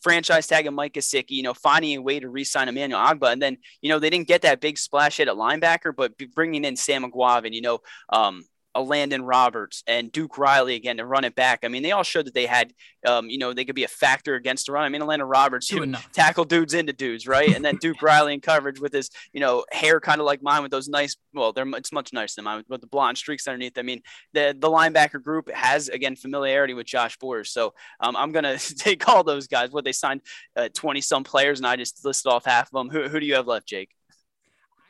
franchise 0.00 0.46
tagging 0.46 0.74
Mike 0.74 0.94
Gesicki, 0.94 1.30
you 1.30 1.42
know, 1.42 1.54
finding 1.54 1.96
a 1.96 2.02
way 2.02 2.20
to 2.20 2.28
re-sign 2.28 2.68
Emmanuel 2.68 3.00
Ogbah, 3.00 3.32
and 3.32 3.42
then 3.42 3.56
you 3.80 3.88
know 3.88 3.98
they 3.98 4.10
didn't 4.10 4.28
get 4.28 4.42
that 4.42 4.60
big 4.60 4.78
splash 4.78 5.16
hit 5.16 5.28
at 5.28 5.34
linebacker, 5.34 5.94
but 5.96 6.12
bringing 6.34 6.64
in 6.64 6.76
Sam 6.76 7.04
and 7.04 7.54
you 7.54 7.60
know, 7.60 7.78
um, 8.10 8.44
Elandon 8.76 9.20
Roberts 9.22 9.82
and 9.86 10.10
Duke 10.10 10.38
Riley 10.38 10.74
again 10.74 10.96
to 10.96 11.04
run 11.04 11.24
it 11.24 11.34
back. 11.34 11.60
I 11.62 11.68
mean, 11.68 11.82
they 11.82 11.92
all 11.92 12.02
showed 12.02 12.26
that 12.26 12.34
they 12.34 12.46
had, 12.46 12.72
um, 13.06 13.28
you 13.28 13.38
know, 13.38 13.52
they 13.52 13.64
could 13.64 13.74
be 13.74 13.84
a 13.84 13.88
factor 13.88 14.34
against 14.34 14.66
the 14.66 14.72
run. 14.72 14.84
I 14.84 14.88
mean, 14.88 15.04
Landon 15.04 15.28
Roberts 15.28 15.70
you 15.70 15.94
tackle 16.12 16.44
dudes 16.44 16.74
into 16.74 16.92
dudes, 16.92 17.26
right? 17.26 17.54
And 17.54 17.64
then 17.64 17.76
Duke 17.76 18.00
Riley 18.02 18.34
in 18.34 18.40
coverage 18.40 18.80
with 18.80 18.92
his, 18.92 19.10
you 19.32 19.40
know, 19.40 19.64
hair 19.72 20.00
kind 20.00 20.20
of 20.20 20.26
like 20.26 20.42
mine 20.42 20.62
with 20.62 20.70
those 20.70 20.88
nice, 20.88 21.16
well, 21.34 21.52
they're 21.52 21.66
it's 21.76 21.92
much 21.92 22.12
nicer 22.12 22.36
than 22.36 22.44
mine 22.44 22.64
with 22.68 22.80
the 22.80 22.86
blonde 22.86 23.18
streaks 23.18 23.46
underneath. 23.46 23.76
I 23.78 23.82
mean, 23.82 24.02
the 24.32 24.56
the 24.58 24.68
linebacker 24.68 25.22
group 25.22 25.50
has 25.50 25.88
again 25.88 26.16
familiarity 26.16 26.74
with 26.74 26.86
Josh 26.86 27.16
Borders, 27.18 27.50
so 27.50 27.74
um, 28.00 28.16
I'm 28.16 28.32
gonna 28.32 28.58
take 28.78 29.08
all 29.08 29.24
those 29.24 29.46
guys. 29.46 29.70
What 29.70 29.84
they 29.84 29.92
signed, 29.92 30.22
twenty 30.74 31.00
uh, 31.00 31.02
some 31.02 31.24
players, 31.24 31.58
and 31.60 31.66
I 31.66 31.76
just 31.76 32.04
listed 32.04 32.30
off 32.30 32.44
half 32.44 32.68
of 32.68 32.72
them. 32.72 32.90
Who 32.90 33.08
who 33.08 33.20
do 33.20 33.26
you 33.26 33.34
have 33.34 33.46
left, 33.46 33.66
Jake? 33.66 33.90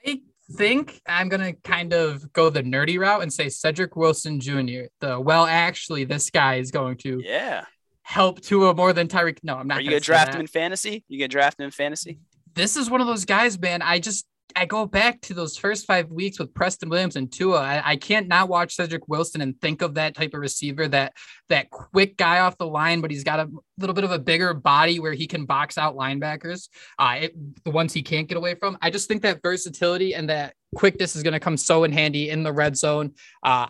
I 0.06 0.20
think 0.52 1.00
I'm 1.06 1.28
gonna 1.28 1.54
kind 1.64 1.92
of 1.92 2.32
go 2.32 2.50
the 2.50 2.62
nerdy 2.62 2.98
route 2.98 3.22
and 3.22 3.32
say 3.32 3.48
Cedric 3.48 3.96
Wilson 3.96 4.40
Jr. 4.40 4.84
The 5.00 5.20
well, 5.20 5.46
actually, 5.46 6.04
this 6.04 6.30
guy 6.30 6.56
is 6.56 6.70
going 6.70 6.98
to 6.98 7.20
yeah 7.24 7.64
help 8.02 8.40
Tua 8.40 8.74
more 8.74 8.92
than 8.92 9.08
Tyreek. 9.08 9.38
No, 9.42 9.56
I'm 9.56 9.66
not. 9.66 9.78
Are 9.78 9.80
you 9.80 9.90
gonna 9.90 10.00
draft 10.00 10.32
that. 10.32 10.34
him 10.34 10.42
in 10.42 10.46
fantasy? 10.46 11.04
You 11.08 11.18
gonna 11.18 11.28
draft 11.28 11.58
him 11.58 11.64
in 11.64 11.70
fantasy? 11.70 12.18
This 12.54 12.76
is 12.76 12.90
one 12.90 13.00
of 13.00 13.06
those 13.06 13.24
guys, 13.24 13.58
man. 13.58 13.82
I 13.82 13.98
just 13.98 14.26
I 14.56 14.66
go 14.66 14.86
back 14.86 15.20
to 15.22 15.34
those 15.34 15.56
first 15.56 15.86
five 15.86 16.10
weeks 16.10 16.38
with 16.38 16.54
Preston 16.54 16.88
Williams 16.88 17.16
and 17.16 17.30
Tua. 17.30 17.60
I, 17.60 17.82
I, 17.92 17.96
can't 17.96 18.28
not 18.28 18.48
watch 18.48 18.74
Cedric 18.74 19.08
Wilson 19.08 19.40
and 19.40 19.60
think 19.60 19.82
of 19.82 19.94
that 19.94 20.14
type 20.14 20.34
of 20.34 20.40
receiver, 20.40 20.88
that 20.88 21.14
that 21.48 21.70
quick 21.70 22.16
guy 22.16 22.40
off 22.40 22.58
the 22.58 22.66
line, 22.66 23.00
but 23.00 23.10
he's 23.10 23.24
got 23.24 23.40
a 23.40 23.48
little 23.78 23.94
bit 23.94 24.04
of 24.04 24.10
a 24.10 24.18
bigger 24.18 24.54
body 24.54 25.00
where 25.00 25.12
he 25.12 25.26
can 25.26 25.44
box 25.44 25.78
out 25.78 25.96
linebackers, 25.96 26.68
uh, 26.98 27.18
it, 27.22 27.64
the 27.64 27.70
ones 27.70 27.92
he 27.92 28.02
can't 28.02 28.28
get 28.28 28.36
away 28.36 28.54
from. 28.54 28.78
I 28.80 28.90
just 28.90 29.08
think 29.08 29.22
that 29.22 29.42
versatility 29.42 30.14
and 30.14 30.28
that 30.28 30.54
quickness 30.74 31.16
is 31.16 31.22
going 31.22 31.34
to 31.34 31.40
come 31.40 31.56
so 31.56 31.84
in 31.84 31.92
handy 31.92 32.30
in 32.30 32.42
the 32.42 32.52
red 32.52 32.76
zone. 32.76 33.12
Uh, 33.42 33.66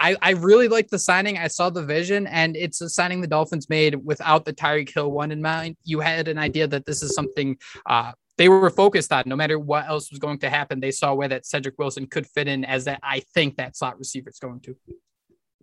I, 0.00 0.16
I 0.20 0.30
really 0.32 0.68
like 0.68 0.88
the 0.88 0.98
signing. 0.98 1.38
I 1.38 1.48
saw 1.48 1.70
the 1.70 1.82
vision, 1.82 2.26
and 2.26 2.56
it's 2.56 2.80
a 2.80 2.88
signing 2.88 3.20
the 3.20 3.26
Dolphins 3.26 3.70
made 3.70 3.94
without 3.94 4.44
the 4.44 4.52
Tyreek 4.52 4.92
Hill 4.92 5.10
one 5.10 5.30
in 5.30 5.40
mind. 5.40 5.76
You 5.84 6.00
had 6.00 6.28
an 6.28 6.36
idea 6.36 6.66
that 6.66 6.84
this 6.84 7.02
is 7.02 7.14
something 7.14 7.56
uh, 7.86 8.12
they 8.36 8.48
were 8.48 8.70
focused 8.70 9.12
on 9.12 9.24
no 9.26 9.36
matter 9.36 9.58
what 9.58 9.86
else 9.86 10.10
was 10.10 10.18
going 10.18 10.38
to 10.38 10.50
happen. 10.50 10.80
They 10.80 10.90
saw 10.90 11.14
where 11.14 11.28
that 11.28 11.46
Cedric 11.46 11.78
Wilson 11.78 12.06
could 12.06 12.26
fit 12.26 12.48
in 12.48 12.64
as 12.64 12.84
that 12.84 13.00
I 13.02 13.20
think 13.34 13.56
that 13.56 13.76
slot 13.76 13.98
receiver 13.98 14.30
is 14.30 14.38
going 14.38 14.60
to. 14.60 14.76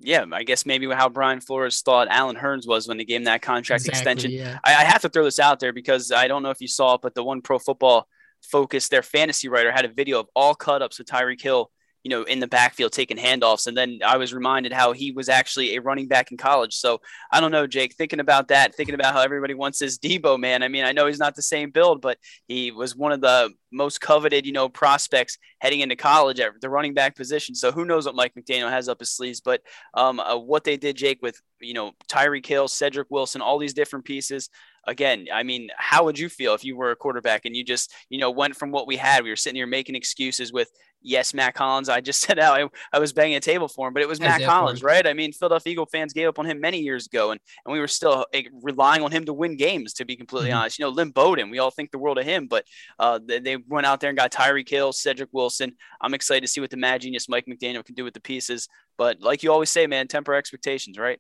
Yeah, 0.04 0.26
I 0.32 0.44
guess 0.44 0.66
maybe 0.66 0.88
how 0.88 1.10
Brian 1.10 1.42
Flores 1.42 1.82
thought 1.82 2.08
Allen 2.10 2.36
Hurns 2.36 2.68
was 2.68 2.88
when 2.88 2.98
they 2.98 3.06
gave 3.06 3.18
him 3.18 3.26
that 3.26 3.42
contract 3.42 3.86
exactly, 3.86 4.00
extension. 4.00 4.32
Yeah. 4.32 4.60
I, 4.64 4.76
I 4.76 4.84
have 4.86 5.02
to 5.02 5.10
throw 5.10 5.24
this 5.24 5.38
out 5.38 5.60
there 5.60 5.74
because 5.74 6.12
I 6.12 6.28
don't 6.28 6.42
know 6.42 6.50
if 6.50 6.60
you 6.60 6.68
saw 6.68 6.96
it, 6.96 7.02
but 7.02 7.14
the 7.14 7.24
one 7.24 7.42
pro 7.42 7.60
football 7.60 8.08
focus, 8.42 8.88
their 8.88 9.04
fantasy 9.04 9.48
writer 9.48 9.72
had 9.72 9.86
a 9.86 9.90
video 9.90 10.20
of 10.20 10.28
all 10.36 10.56
cut 10.56 10.82
ups 10.82 10.98
with 10.98 11.08
Tyreek 11.08 11.42
Hill 11.42 11.70
you 12.04 12.10
know, 12.10 12.24
in 12.24 12.40
the 12.40 12.48
backfield 12.48 12.92
taking 12.92 13.18
handoffs. 13.18 13.68
And 13.68 13.78
then 13.78 14.00
I 14.06 14.18
was 14.18 14.34
reminded 14.34 14.74
how 14.74 14.92
he 14.92 15.12
was 15.12 15.30
actually 15.30 15.76
a 15.76 15.82
running 15.82 16.08
back 16.08 16.32
in 16.32 16.38
college. 16.38 16.76
So 16.76 17.02
I 17.32 17.40
don't 17.40 17.52
know, 17.52 17.68
Jake, 17.68 17.96
thinking 17.96 18.20
about 18.20 18.48
that, 18.48 18.76
thinking 18.76 18.96
about 18.96 19.14
how 19.14 19.22
everybody 19.22 19.54
wants 19.54 19.80
his 19.80 20.00
Deebo, 20.00 20.40
man. 20.40 20.64
I 20.64 20.68
mean, 20.68 20.84
I 20.84 20.92
know 20.92 21.08
he's 21.08 21.20
not 21.20 21.36
the 21.36 21.42
same 21.42 21.72
build, 21.72 22.02
but 22.02 22.18
he 22.48 22.72
was 22.72 22.96
one 22.96 23.12
of 23.12 23.22
the 23.22 23.52
most 23.72 24.02
coveted, 24.02 24.46
you 24.46 24.52
know, 24.52 24.70
prospects 24.70 25.38
heading 25.60 25.82
into 25.82 25.96
college 25.96 26.40
at 26.40 26.60
the 26.62 26.70
running 26.70 26.94
back 26.94 27.16
position. 27.16 27.56
So 27.56 27.72
who 27.72 27.86
knows 27.86 28.06
what 28.06 28.16
Mike 28.16 28.34
McDaniel 28.36 28.70
has 28.70 28.90
up 28.90 29.00
his 29.00 29.12
sleeves. 29.12 29.42
But 29.42 29.62
um, 29.94 30.20
uh, 30.20 30.38
what 30.38 30.64
they 30.64 30.78
did, 30.78 30.96
Jake, 30.96 31.20
with, 31.22 31.40
you 31.60 31.74
know, 31.74 31.92
Tyreek 32.08 32.46
Hill, 32.46 32.68
Cedric 32.68 33.10
Wilson, 33.10 33.42
all 33.42 33.58
these 33.58 33.74
different 33.74 34.06
pieces, 34.06 34.50
again, 34.88 35.28
I 35.34 35.44
mean, 35.44 35.70
how 35.78 36.06
would 36.06 36.18
you 36.18 36.30
feel 36.30 36.54
if 36.54 36.64
you 36.64 36.76
were 36.76 36.92
a 36.92 36.96
quarterback 36.96 37.46
and 37.46 37.56
you 37.56 37.64
just, 37.64 37.94
you 38.10 38.20
know, 38.20 38.32
went 38.32 38.56
from 38.56 38.72
what 38.72 38.88
we 38.88 38.98
had? 38.98 39.24
We 39.24 39.30
were 39.30 39.36
sitting 39.36 39.56
here 39.56 39.68
making 39.68 39.96
excuses 39.96 40.52
with, 40.52 40.70
yes, 41.04 41.34
Mack 41.34 41.58
Hollins. 41.58 41.90
I 41.90 42.02
just 42.02 42.22
said 42.28 42.40
out 42.40 42.60
I, 42.60 42.68
I 42.94 43.00
was 43.00 43.14
banging 43.14 43.36
a 43.36 43.42
table 43.42 43.68
for 43.68 43.88
him, 43.88 43.94
but 43.94 44.04
it 44.04 44.10
was 44.10 44.20
Mack 44.20 44.42
Hollins, 44.42 44.84
right? 44.84 45.06
I 45.06 45.14
mean, 45.14 45.34
Philadelphia 45.34 45.72
Eagle 45.72 45.86
fans 45.86 46.14
gave 46.14 46.28
up 46.28 46.40
on 46.40 46.46
him 46.46 46.60
many 46.60 46.80
years 46.80 47.08
ago, 47.08 47.32
and, 47.32 47.40
and 47.66 47.74
we 47.74 47.80
were 47.80 47.88
still 47.88 48.26
uh, 48.34 48.40
relying 48.62 49.04
on 49.04 49.12
him 49.12 49.26
to 49.26 49.34
win 49.34 49.58
games, 49.58 49.94
to 49.94 50.06
be 50.06 50.16
completely 50.16 50.50
mm-hmm. 50.50 50.60
honest. 50.60 50.80
You 50.80 50.86
know, 50.86 50.90
Lynn 50.92 51.12
Bowden, 51.12 51.50
we 51.50 51.60
all 51.60 51.72
think 51.72 51.92
the 51.92 52.00
world 52.00 52.18
of 52.18 52.26
him, 52.26 52.48
but 52.48 52.66
uh, 53.00 53.20
they, 53.24 53.40
they, 53.40 53.58
went 53.68 53.86
out 53.86 54.00
there 54.00 54.10
and 54.10 54.18
got 54.18 54.32
Tyreek 54.32 54.70
Hill, 54.70 54.94
Cedric 54.94 55.30
Wilson. 55.32 55.76
I'm 56.02 56.14
excited 56.14 56.42
to 56.42 56.48
see 56.48 56.62
what 56.62 56.70
the 56.70 56.78
mad 56.78 57.02
genius 57.02 57.30
Mike 57.30 57.46
McDaniel 57.48 57.86
can 57.86 57.96
do 57.96 58.04
with 58.04 58.14
the 58.14 58.22
pieces. 58.22 58.68
But 58.98 59.22
like 59.22 59.44
you 59.44 59.52
always 59.52 59.70
say, 59.70 59.88
man, 59.88 60.08
temper 60.08 60.34
expectations, 60.34 60.98
right? 60.98 61.20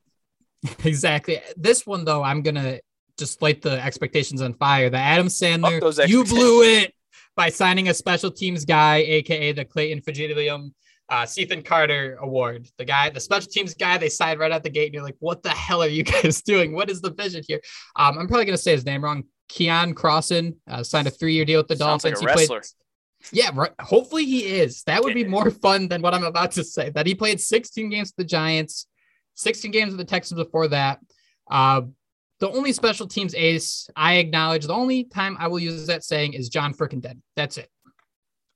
Exactly. 0.86 1.42
This 1.58 1.88
one, 1.88 2.06
though, 2.06 2.22
I'm 2.22 2.44
going 2.44 2.56
to 2.56 2.80
just 3.18 3.42
light 3.42 3.64
the 3.64 3.84
expectations 3.84 4.42
on 4.42 4.54
fire. 4.54 4.92
The 4.92 4.98
Adam 4.98 5.28
Sandler, 5.28 6.08
you 6.08 6.24
blew 6.24 6.64
it 6.64 6.94
by 7.36 7.50
signing 7.50 7.90
a 7.90 7.94
special 7.94 8.30
teams 8.30 8.64
guy, 8.64 8.98
aka 8.98 9.54
the 9.54 9.66
Clayton 9.66 10.02
Fejedelem 10.02 10.72
uh, 11.12 11.26
Cethan 11.26 11.62
Carter 11.62 12.18
Award. 12.22 12.70
The 12.78 12.86
guy, 12.86 13.10
the 13.10 13.20
special 13.20 13.52
teams 13.52 13.74
guy, 13.74 13.98
they 13.98 14.08
signed 14.08 14.40
right 14.40 14.52
out 14.52 14.64
the 14.64 14.70
gate, 14.70 14.86
and 14.86 14.94
you're 14.94 15.04
like, 15.04 15.18
"What 15.20 15.44
the 15.44 15.50
hell 15.50 15.84
are 15.84 15.88
you 15.88 16.04
guys 16.24 16.42
doing? 16.42 16.74
What 16.74 16.90
is 16.90 17.02
the 17.02 17.12
vision 17.12 17.44
here?" 17.46 17.60
Um, 17.98 18.18
I'm 18.18 18.28
probably 18.28 18.46
gonna 18.46 18.58
say 18.58 18.72
his 18.72 18.86
name 18.86 19.04
wrong. 19.04 19.26
Keion 19.52 19.94
Crossen 19.94 20.56
uh, 20.70 20.82
signed 20.82 21.08
a 21.08 21.12
three-year 21.12 21.44
deal 21.44 21.60
with 21.60 21.68
the 21.68 21.76
Sounds 21.76 22.04
Dolphins. 22.04 22.24
Like 22.24 22.40
he 22.40 22.48
played. 22.48 22.62
Yeah, 23.32 23.52
right. 23.54 23.72
Hopefully 23.80 24.26
he 24.26 24.46
is. 24.46 24.84
That 24.84 25.04
would 25.04 25.14
be 25.14 25.26
more 25.26 25.52
fun 25.52 25.90
than 25.90 26.02
what 26.02 26.14
I'm 26.14 26.24
about 26.24 26.54
to 26.54 26.64
say. 26.64 26.90
That 26.90 27.06
he 27.06 27.14
played 27.14 27.40
16 27.40 27.90
games 27.90 28.10
with 28.10 28.16
the 28.16 28.24
Giants, 28.24 28.88
16 29.36 29.70
games 29.72 29.92
with 29.92 30.00
the 30.00 30.06
Texans 30.06 30.42
before 30.42 30.70
that. 30.70 31.00
Uh, 31.50 31.82
the 32.40 32.50
only 32.50 32.72
special 32.74 33.08
teams 33.08 33.36
ace 33.36 33.88
I 33.96 34.16
acknowledge, 34.16 34.66
the 34.66 34.74
only 34.74 35.04
time 35.04 35.38
I 35.40 35.48
will 35.50 35.60
use 35.60 35.86
that 35.88 36.04
saying 36.04 36.34
is 36.34 36.50
John 36.50 36.74
Frickenden. 36.74 37.20
That's 37.36 37.58
it. 37.58 37.70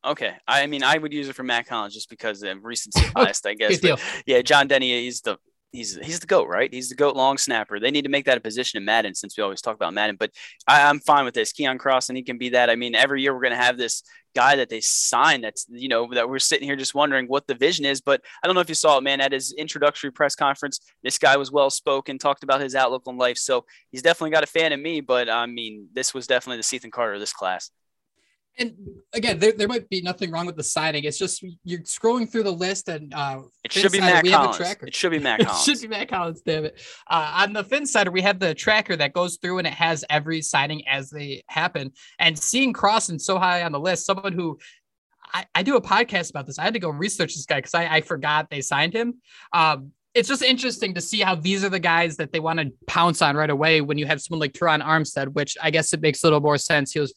Okay. 0.03 0.33
I 0.47 0.65
mean, 0.65 0.83
I 0.83 0.97
would 0.97 1.13
use 1.13 1.27
it 1.29 1.33
for 1.33 1.43
Mack 1.43 1.67
Hollins 1.67 1.93
just 1.93 2.09
because 2.09 2.41
of 2.41 2.63
recency 2.63 3.05
bias, 3.13 3.45
I 3.45 3.53
guess. 3.53 3.79
But, 3.79 4.01
yeah, 4.25 4.41
John 4.41 4.67
Denney, 4.67 5.01
he's 5.01 5.21
the 5.21 5.37
he's 5.75 5.95
he's 5.97 6.19
the 6.19 6.27
goat, 6.27 6.47
right? 6.47 6.73
He's 6.73 6.89
the 6.89 6.95
goat 6.95 7.15
long 7.15 7.37
snapper. 7.37 7.79
They 7.79 7.91
need 7.91 8.03
to 8.03 8.09
make 8.09 8.25
that 8.25 8.37
a 8.37 8.41
position 8.41 8.77
in 8.77 8.85
Madden 8.85 9.13
since 9.13 9.37
we 9.37 9.43
always 9.43 9.61
talk 9.61 9.75
about 9.75 9.93
Madden. 9.93 10.15
But 10.17 10.31
I, 10.67 10.89
am 10.89 10.99
fine 10.99 11.25
with 11.25 11.33
this. 11.33 11.51
Keon 11.51 11.77
Cross, 11.77 12.09
and 12.09 12.17
he 12.17 12.23
can 12.23 12.37
be 12.37 12.49
that. 12.49 12.69
I 12.69 12.75
mean, 12.75 12.95
every 12.95 13.21
year 13.21 13.33
we're 13.33 13.41
gonna 13.41 13.55
have 13.55 13.77
this 13.77 14.03
guy 14.35 14.57
that 14.57 14.69
they 14.69 14.81
sign 14.81 15.41
that's 15.41 15.65
you 15.69 15.87
know 15.87 16.09
that 16.13 16.27
we're 16.27 16.39
sitting 16.39 16.67
here 16.67 16.75
just 16.75 16.95
wondering 16.95 17.27
what 17.27 17.47
the 17.47 17.55
vision 17.55 17.85
is. 17.85 18.01
But 18.01 18.21
I 18.43 18.47
don't 18.47 18.55
know 18.55 18.61
if 18.61 18.69
you 18.69 18.75
saw 18.75 18.97
it, 18.97 19.03
man. 19.03 19.21
At 19.21 19.31
his 19.31 19.53
introductory 19.53 20.11
press 20.11 20.35
conference, 20.35 20.79
this 21.03 21.17
guy 21.17 21.37
was 21.37 21.51
well 21.51 21.69
spoken, 21.69 22.17
talked 22.17 22.43
about 22.43 22.61
his 22.61 22.75
outlook 22.75 23.03
on 23.07 23.17
life. 23.17 23.37
So 23.37 23.65
he's 23.91 24.01
definitely 24.01 24.31
got 24.31 24.43
a 24.43 24.47
fan 24.47 24.73
in 24.73 24.81
me. 24.81 25.01
But 25.01 25.29
I 25.29 25.45
mean, 25.45 25.89
this 25.93 26.13
was 26.13 26.27
definitely 26.27 26.57
the 26.57 26.63
Cethan 26.63 26.91
Carter 26.91 27.15
of 27.15 27.19
this 27.19 27.33
class. 27.33 27.71
And 28.57 28.73
again, 29.13 29.39
there, 29.39 29.51
there 29.51 29.67
might 29.67 29.89
be 29.89 30.01
nothing 30.01 30.31
wrong 30.31 30.45
with 30.45 30.55
the 30.55 30.63
signing. 30.63 31.03
It's 31.03 31.17
just 31.17 31.43
you're 31.63 31.81
scrolling 31.81 32.29
through 32.29 32.43
the 32.43 32.53
list 32.53 32.87
and 32.87 33.13
uh, 33.13 33.41
it 33.63 33.73
should 33.73 33.91
be 33.91 33.99
Mack 33.99 34.25
Hollins. 34.25 34.59
It 34.81 34.95
should 34.95 35.11
be 35.11 35.19
Mack 35.19 35.41
Hollins. 35.41 35.67
it 35.67 35.71
should 35.71 35.81
be 35.81 35.87
Mack 35.87 36.09
Hollins. 36.09 36.41
Damn 36.41 36.65
it. 36.65 36.79
Uh, 37.07 37.43
on 37.45 37.53
the 37.53 37.63
Phinsider, 37.63 38.11
we 38.11 38.21
have 38.21 38.39
the 38.39 38.53
tracker 38.53 38.95
that 38.95 39.13
goes 39.13 39.37
through 39.37 39.57
and 39.57 39.67
it 39.67 39.73
has 39.73 40.05
every 40.09 40.41
signing 40.41 40.87
as 40.87 41.09
they 41.09 41.43
happen. 41.47 41.91
And 42.17 42.39
seeing 42.39 42.71
Crossen 42.71 43.19
so 43.19 43.37
high 43.37 43.63
on 43.63 43.73
the 43.73 43.79
list, 43.79 44.05
someone 44.05 44.33
who 44.33 44.57
I, 45.33 45.45
I 45.53 45.63
do 45.63 45.75
a 45.75 45.81
podcast 45.81 46.29
about 46.29 46.45
this. 46.45 46.57
I 46.57 46.63
had 46.63 46.73
to 46.73 46.79
go 46.79 46.89
research 46.89 47.35
this 47.35 47.45
guy 47.45 47.57
because 47.57 47.73
I, 47.73 47.95
I 47.95 48.01
forgot 48.01 48.49
they 48.49 48.61
signed 48.61 48.93
him. 48.93 49.15
Um, 49.51 49.91
it's 50.13 50.29
just 50.29 50.41
interesting 50.41 50.93
to 50.93 51.01
see 51.01 51.19
how 51.19 51.35
these 51.35 51.65
are 51.65 51.69
the 51.69 51.79
guys 51.79 52.15
that 52.17 52.31
they 52.31 52.39
want 52.39 52.59
to 52.59 52.71
pounce 52.87 53.21
on 53.21 53.35
right 53.35 53.49
away 53.49 53.81
when 53.81 53.97
you 53.97 54.05
have 54.05 54.21
someone 54.21 54.39
like 54.39 54.53
Terron 54.53 54.81
Armstead, 54.81 55.33
which 55.33 55.57
I 55.61 55.71
guess 55.71 55.91
it 55.91 55.99
makes 55.99 56.23
a 56.23 56.27
little 56.27 56.39
more 56.39 56.57
sense. 56.57 56.93
He 56.93 57.01
was 57.01 57.13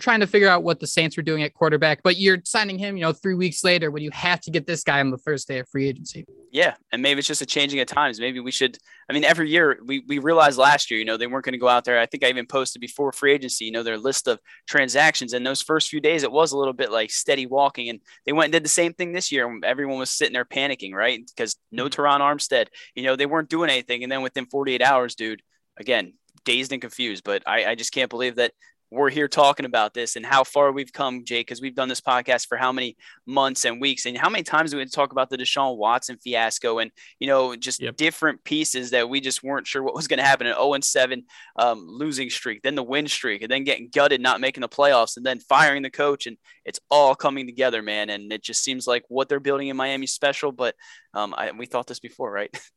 trying 0.00 0.20
to 0.20 0.26
figure 0.26 0.48
out 0.48 0.64
what 0.64 0.80
the 0.80 0.86
Saints 0.86 1.16
were 1.16 1.22
doing 1.22 1.42
at 1.42 1.54
quarterback, 1.54 2.02
but 2.02 2.16
you're 2.16 2.38
signing 2.44 2.78
him, 2.78 2.96
you 2.96 3.02
know, 3.02 3.12
three 3.12 3.34
weeks 3.34 3.62
later 3.62 3.90
when 3.90 4.02
you 4.02 4.10
have 4.12 4.40
to 4.40 4.50
get 4.50 4.66
this 4.66 4.82
guy 4.82 4.98
on 4.98 5.10
the 5.10 5.18
first 5.18 5.46
day 5.46 5.60
of 5.60 5.68
free 5.68 5.88
agency. 5.88 6.26
Yeah. 6.50 6.74
And 6.90 7.00
maybe 7.00 7.18
it's 7.18 7.28
just 7.28 7.42
a 7.42 7.46
changing 7.46 7.78
of 7.80 7.86
times. 7.86 8.18
Maybe 8.18 8.40
we 8.40 8.50
should, 8.50 8.76
I 9.08 9.12
mean, 9.12 9.22
every 9.22 9.48
year 9.48 9.78
we, 9.84 10.02
we 10.08 10.18
realized 10.18 10.58
last 10.58 10.90
year, 10.90 10.98
you 10.98 11.04
know, 11.04 11.16
they 11.16 11.28
weren't 11.28 11.44
going 11.44 11.52
to 11.52 11.58
go 11.58 11.68
out 11.68 11.84
there. 11.84 12.00
I 12.00 12.06
think 12.06 12.24
I 12.24 12.28
even 12.28 12.46
posted 12.46 12.80
before 12.80 13.12
free 13.12 13.32
agency, 13.32 13.66
you 13.66 13.72
know, 13.72 13.84
their 13.84 13.98
list 13.98 14.26
of 14.26 14.40
transactions. 14.66 15.32
And 15.32 15.46
those 15.46 15.62
first 15.62 15.88
few 15.88 16.00
days, 16.00 16.24
it 16.24 16.32
was 16.32 16.52
a 16.52 16.58
little 16.58 16.72
bit 16.72 16.90
like 16.90 17.10
steady 17.10 17.46
walking. 17.46 17.88
And 17.88 18.00
they 18.26 18.32
went 18.32 18.46
and 18.46 18.52
did 18.52 18.64
the 18.64 18.68
same 18.68 18.94
thing 18.94 19.12
this 19.12 19.30
year. 19.30 19.48
And 19.48 19.64
Everyone 19.64 19.98
was 19.98 20.10
sitting 20.10 20.32
there 20.32 20.44
panicking, 20.44 20.92
right? 20.92 21.20
Because 21.24 21.56
no 21.70 21.88
mm-hmm. 21.88 22.22
Armstead, 22.22 22.66
you 22.94 23.04
know, 23.04 23.14
they 23.14 23.26
weren't 23.26 23.48
doing 23.48 23.70
anything. 23.70 24.02
And 24.02 24.10
then 24.10 24.22
within 24.22 24.46
48 24.46 24.82
hours, 24.82 25.14
dude, 25.14 25.42
again, 25.76 26.14
dazed 26.44 26.72
and 26.72 26.80
confused. 26.80 27.22
But 27.24 27.42
I, 27.46 27.66
I 27.66 27.74
just 27.74 27.92
can't 27.92 28.10
believe 28.10 28.36
that 28.36 28.52
we're 28.90 29.10
here 29.10 29.28
talking 29.28 29.66
about 29.66 29.94
this 29.94 30.16
and 30.16 30.26
how 30.26 30.42
far 30.42 30.72
we've 30.72 30.92
come, 30.92 31.24
Jake, 31.24 31.46
because 31.46 31.60
we've 31.60 31.74
done 31.74 31.88
this 31.88 32.00
podcast 32.00 32.48
for 32.48 32.56
how 32.56 32.72
many 32.72 32.96
months 33.24 33.64
and 33.64 33.80
weeks, 33.80 34.06
and 34.06 34.18
how 34.18 34.28
many 34.28 34.42
times 34.42 34.74
we 34.74 34.84
talk 34.86 35.12
about 35.12 35.30
the 35.30 35.38
Deshaun 35.38 35.76
Watson 35.76 36.18
fiasco 36.18 36.78
and 36.78 36.90
you 37.20 37.28
know 37.28 37.54
just 37.54 37.80
yep. 37.80 37.96
different 37.96 38.42
pieces 38.42 38.90
that 38.90 39.08
we 39.08 39.20
just 39.20 39.42
weren't 39.42 39.66
sure 39.66 39.82
what 39.82 39.94
was 39.94 40.08
going 40.08 40.18
to 40.18 40.24
happen. 40.24 40.46
An 40.46 40.54
0 40.54 40.74
and 40.74 40.84
7 40.84 41.22
um, 41.56 41.86
losing 41.86 42.30
streak, 42.30 42.62
then 42.62 42.74
the 42.74 42.82
win 42.82 43.06
streak, 43.06 43.42
and 43.42 43.50
then 43.50 43.64
getting 43.64 43.88
gutted, 43.92 44.20
not 44.20 44.40
making 44.40 44.62
the 44.62 44.68
playoffs, 44.68 45.16
and 45.16 45.24
then 45.24 45.38
firing 45.38 45.82
the 45.82 45.90
coach, 45.90 46.26
and 46.26 46.36
it's 46.64 46.80
all 46.90 47.14
coming 47.14 47.46
together, 47.46 47.82
man. 47.82 48.10
And 48.10 48.32
it 48.32 48.42
just 48.42 48.64
seems 48.64 48.86
like 48.86 49.04
what 49.08 49.28
they're 49.28 49.40
building 49.40 49.68
in 49.68 49.76
Miami 49.76 50.06
special. 50.06 50.50
But 50.50 50.74
um, 51.14 51.34
I, 51.36 51.52
we 51.52 51.66
thought 51.66 51.86
this 51.86 52.00
before, 52.00 52.32
right? 52.32 52.50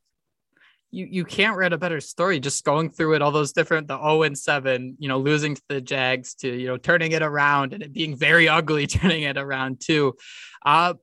you 0.94 1.08
you 1.10 1.26
can't 1.26 1.58
write 1.58 1.74
a 1.74 1.78
better 1.78 2.00
story 2.00 2.40
just 2.40 2.64
going 2.64 2.90
through 2.90 3.16
it 3.16 3.22
all 3.22 3.32
those 3.32 3.52
different 3.52 3.88
the 3.88 3.98
0 3.98 4.24
and 4.24 4.38
7 4.38 4.96
you 5.00 5.08
know 5.10 5.18
losing 5.18 5.56
to 5.56 5.62
the 5.68 5.82
jags 5.82 6.36
to 6.36 6.48
you 6.48 6.68
know 6.68 6.78
turning 6.78 7.12
it 7.12 7.24
around 7.24 7.74
and 7.74 7.82
it 7.82 7.92
being 7.92 8.16
very 8.16 8.48
ugly 8.58 8.88
turning 8.88 9.24
it 9.24 9.38
around 9.38 9.82
too. 9.82 10.14
Uh 10.66 10.94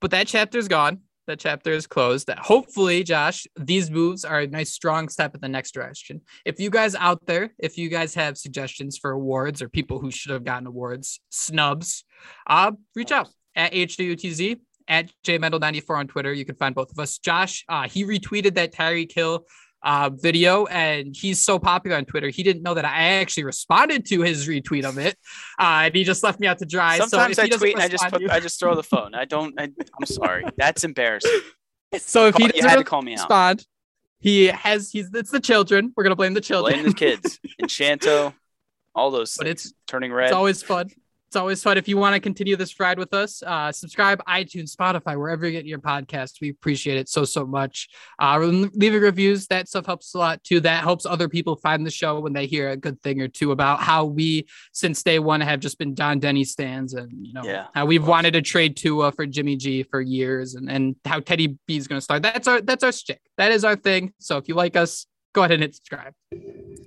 but 0.00 0.10
that 0.10 0.26
chapter's 0.26 0.68
gone. 0.68 1.00
That 1.26 1.38
chapter 1.38 1.70
is 1.70 1.86
closed. 1.86 2.26
That 2.28 2.38
hopefully 2.38 3.02
josh 3.02 3.46
these 3.56 3.90
moves 3.90 4.24
are 4.24 4.40
a 4.40 4.46
nice 4.46 4.70
strong 4.70 5.08
step 5.08 5.34
in 5.34 5.40
the 5.40 5.48
next 5.48 5.72
direction. 5.72 6.20
If 6.44 6.60
you 6.60 6.70
guys 6.70 6.94
out 6.94 7.26
there 7.26 7.52
if 7.58 7.76
you 7.76 7.88
guys 7.88 8.14
have 8.14 8.38
suggestions 8.38 8.96
for 8.96 9.10
awards 9.10 9.60
or 9.60 9.68
people 9.68 9.98
who 9.98 10.10
should 10.12 10.32
have 10.32 10.44
gotten 10.44 10.68
awards 10.68 11.20
snubs 11.30 12.04
uh 12.46 12.72
reach 12.94 13.10
out 13.10 13.28
at 13.56 13.72
HWTZ 13.72 14.60
at 14.88 15.10
jmendel94 15.24 15.98
on 15.98 16.06
Twitter. 16.08 16.32
You 16.32 16.44
can 16.44 16.56
find 16.56 16.74
both 16.74 16.90
of 16.90 16.98
us. 16.98 17.18
Josh, 17.18 17.64
uh, 17.68 17.88
he 17.88 18.04
retweeted 18.04 18.54
that 18.54 18.72
Tyreek 18.72 19.12
Hill 19.12 19.46
uh, 19.84 20.10
video, 20.12 20.64
and 20.66 21.14
he's 21.14 21.40
so 21.40 21.58
popular 21.58 21.96
on 21.96 22.04
Twitter. 22.06 22.28
He 22.28 22.42
didn't 22.42 22.62
know 22.62 22.74
that 22.74 22.84
I 22.84 23.20
actually 23.20 23.44
responded 23.44 24.06
to 24.06 24.22
his 24.22 24.48
retweet 24.48 24.84
of 24.84 24.98
it, 24.98 25.16
uh, 25.58 25.82
and 25.84 25.94
he 25.94 26.04
just 26.04 26.22
left 26.22 26.40
me 26.40 26.46
out 26.46 26.58
to 26.58 26.66
dry. 26.66 26.98
Sometimes 26.98 27.36
so 27.36 27.42
I 27.42 27.48
tweet 27.48 27.74
and 27.74 27.82
I 27.82 27.88
just 27.88 28.04
put, 28.08 28.20
you... 28.20 28.30
I 28.30 28.40
just 28.40 28.58
throw 28.58 28.74
the 28.74 28.82
phone. 28.82 29.14
I 29.14 29.26
don't. 29.26 29.58
I, 29.60 29.64
am 29.64 30.06
sorry. 30.06 30.44
That's 30.56 30.84
embarrassing. 30.84 31.40
So 31.98 32.26
if 32.26 32.34
call, 32.34 32.46
he 32.46 32.52
doesn't 32.52 32.68
had 32.68 32.76
to 32.76 32.84
call 32.84 33.02
me 33.02 33.12
respond, 33.12 33.60
out. 33.60 33.66
he 34.20 34.46
has. 34.46 34.90
He's. 34.90 35.10
It's 35.12 35.30
the 35.30 35.40
children. 35.40 35.92
We're 35.96 36.04
gonna 36.04 36.16
blame 36.16 36.34
the 36.34 36.40
children. 36.40 36.74
Blame 36.74 36.88
the 36.88 36.94
kids. 36.94 37.38
Encanto. 37.62 38.34
All 38.94 39.10
those. 39.10 39.36
But 39.36 39.46
things. 39.46 39.66
it's 39.66 39.74
turning 39.86 40.12
red. 40.12 40.26
It's 40.26 40.34
always 40.34 40.62
fun. 40.62 40.90
It's 41.34 41.40
always 41.40 41.64
fun. 41.64 41.76
If 41.76 41.88
you 41.88 41.96
want 41.96 42.14
to 42.14 42.20
continue 42.20 42.54
this 42.54 42.78
ride 42.78 42.96
with 42.96 43.12
us, 43.12 43.42
uh, 43.42 43.72
subscribe, 43.72 44.22
iTunes, 44.28 44.72
Spotify, 44.72 45.18
wherever 45.18 45.44
you 45.44 45.50
get 45.50 45.66
your 45.66 45.80
podcast. 45.80 46.40
We 46.40 46.50
appreciate 46.50 46.96
it 46.96 47.08
so, 47.08 47.24
so 47.24 47.44
much. 47.44 47.88
Uh, 48.20 48.38
leaving 48.38 49.02
reviews, 49.02 49.48
that 49.48 49.66
stuff 49.66 49.84
helps 49.84 50.14
a 50.14 50.18
lot 50.18 50.44
too. 50.44 50.60
That 50.60 50.84
helps 50.84 51.04
other 51.04 51.28
people 51.28 51.56
find 51.56 51.84
the 51.84 51.90
show 51.90 52.20
when 52.20 52.34
they 52.34 52.46
hear 52.46 52.70
a 52.70 52.76
good 52.76 53.02
thing 53.02 53.20
or 53.20 53.26
two 53.26 53.50
about 53.50 53.80
how 53.80 54.04
we, 54.04 54.46
since 54.72 55.02
day 55.02 55.18
one, 55.18 55.40
have 55.40 55.58
just 55.58 55.76
been 55.76 55.92
Don 55.92 56.20
Denny 56.20 56.44
stands 56.44 56.94
and, 56.94 57.10
you 57.26 57.32
know, 57.32 57.42
yeah, 57.42 57.66
how 57.74 57.84
we've 57.84 58.06
wanted 58.06 58.34
to 58.34 58.40
trade 58.40 58.76
Tua 58.76 59.10
for 59.10 59.26
Jimmy 59.26 59.56
G 59.56 59.82
for 59.82 60.00
years 60.00 60.54
and, 60.54 60.70
and 60.70 60.94
how 61.04 61.18
Teddy 61.18 61.58
B 61.66 61.76
is 61.76 61.88
going 61.88 61.98
to 61.98 62.04
start. 62.04 62.22
That's 62.22 62.46
our, 62.46 62.60
that's 62.60 62.84
our 62.84 62.92
stick. 62.92 63.20
That 63.38 63.50
is 63.50 63.64
our 63.64 63.74
thing. 63.74 64.12
So 64.20 64.36
if 64.36 64.46
you 64.46 64.54
like 64.54 64.76
us, 64.76 65.04
go 65.34 65.42
ahead 65.42 65.50
and 65.52 65.62
hit 65.62 65.74
subscribe. 65.74 66.14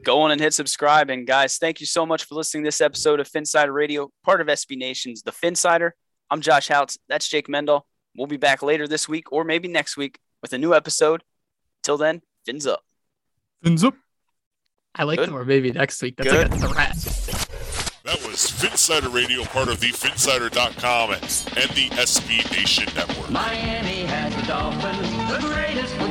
Go 0.04 0.22
on 0.22 0.32
and 0.32 0.42
hit 0.42 0.54
subscribe. 0.54 1.12
And 1.12 1.28
guys, 1.28 1.58
thank 1.58 1.80
you 1.80 1.86
so 1.86 2.06
much 2.06 2.24
for 2.24 2.34
listening 2.34 2.64
to 2.64 2.68
this 2.68 2.82
episode 2.82 3.20
of 3.20 3.30
Phinsider 3.30 3.74
Radio, 3.74 4.10
part 4.24 4.42
of 4.42 4.48
SB 4.48 4.78
Nation's 4.78 5.22
The 5.22 5.32
Phinsider. 5.32 5.92
I'm 6.32 6.42
Josh 6.42 6.70
Houts. 6.70 6.98
That's 7.08 7.28
Jake 7.28 7.48
Mendel. 7.48 7.86
We'll 8.16 8.28
be 8.28 8.38
back 8.38 8.64
later 8.64 8.88
this 8.88 9.08
week 9.08 9.32
or 9.32 9.44
maybe 9.44 9.68
next 9.68 9.96
week 9.98 10.18
with 10.42 10.54
a 10.54 10.58
new 10.58 10.74
episode. 10.74 11.24
Till 11.84 11.98
then, 11.98 12.22
fins 12.46 12.66
up. 12.66 12.84
Fins 13.62 13.84
up. 13.84 13.94
I 14.96 15.04
like 15.04 15.20
Good. 15.20 15.30
them, 15.30 15.38
or 15.38 15.46
maybe 15.46 15.72
next 15.72 16.02
week. 16.02 16.16
That's 16.18 16.32
Good. 16.32 16.52
like 16.52 16.64
a 16.64 16.68
threat. 16.68 16.94
That 18.04 18.26
was 18.26 18.50
Phinsider 18.50 19.14
Radio, 19.14 19.44
part 19.44 19.68
of 19.68 19.80
the 19.80 19.92
Phinsider.com 19.92 21.12
and 21.12 21.22
the 21.22 21.90
SB 21.98 22.52
Nation 22.52 22.86
Network. 22.96 23.30
Miami 23.30 24.06
has 24.06 24.36
the 24.36 24.42
Dolphins, 24.44 25.12
the 25.32 25.48
greatest 25.48 26.07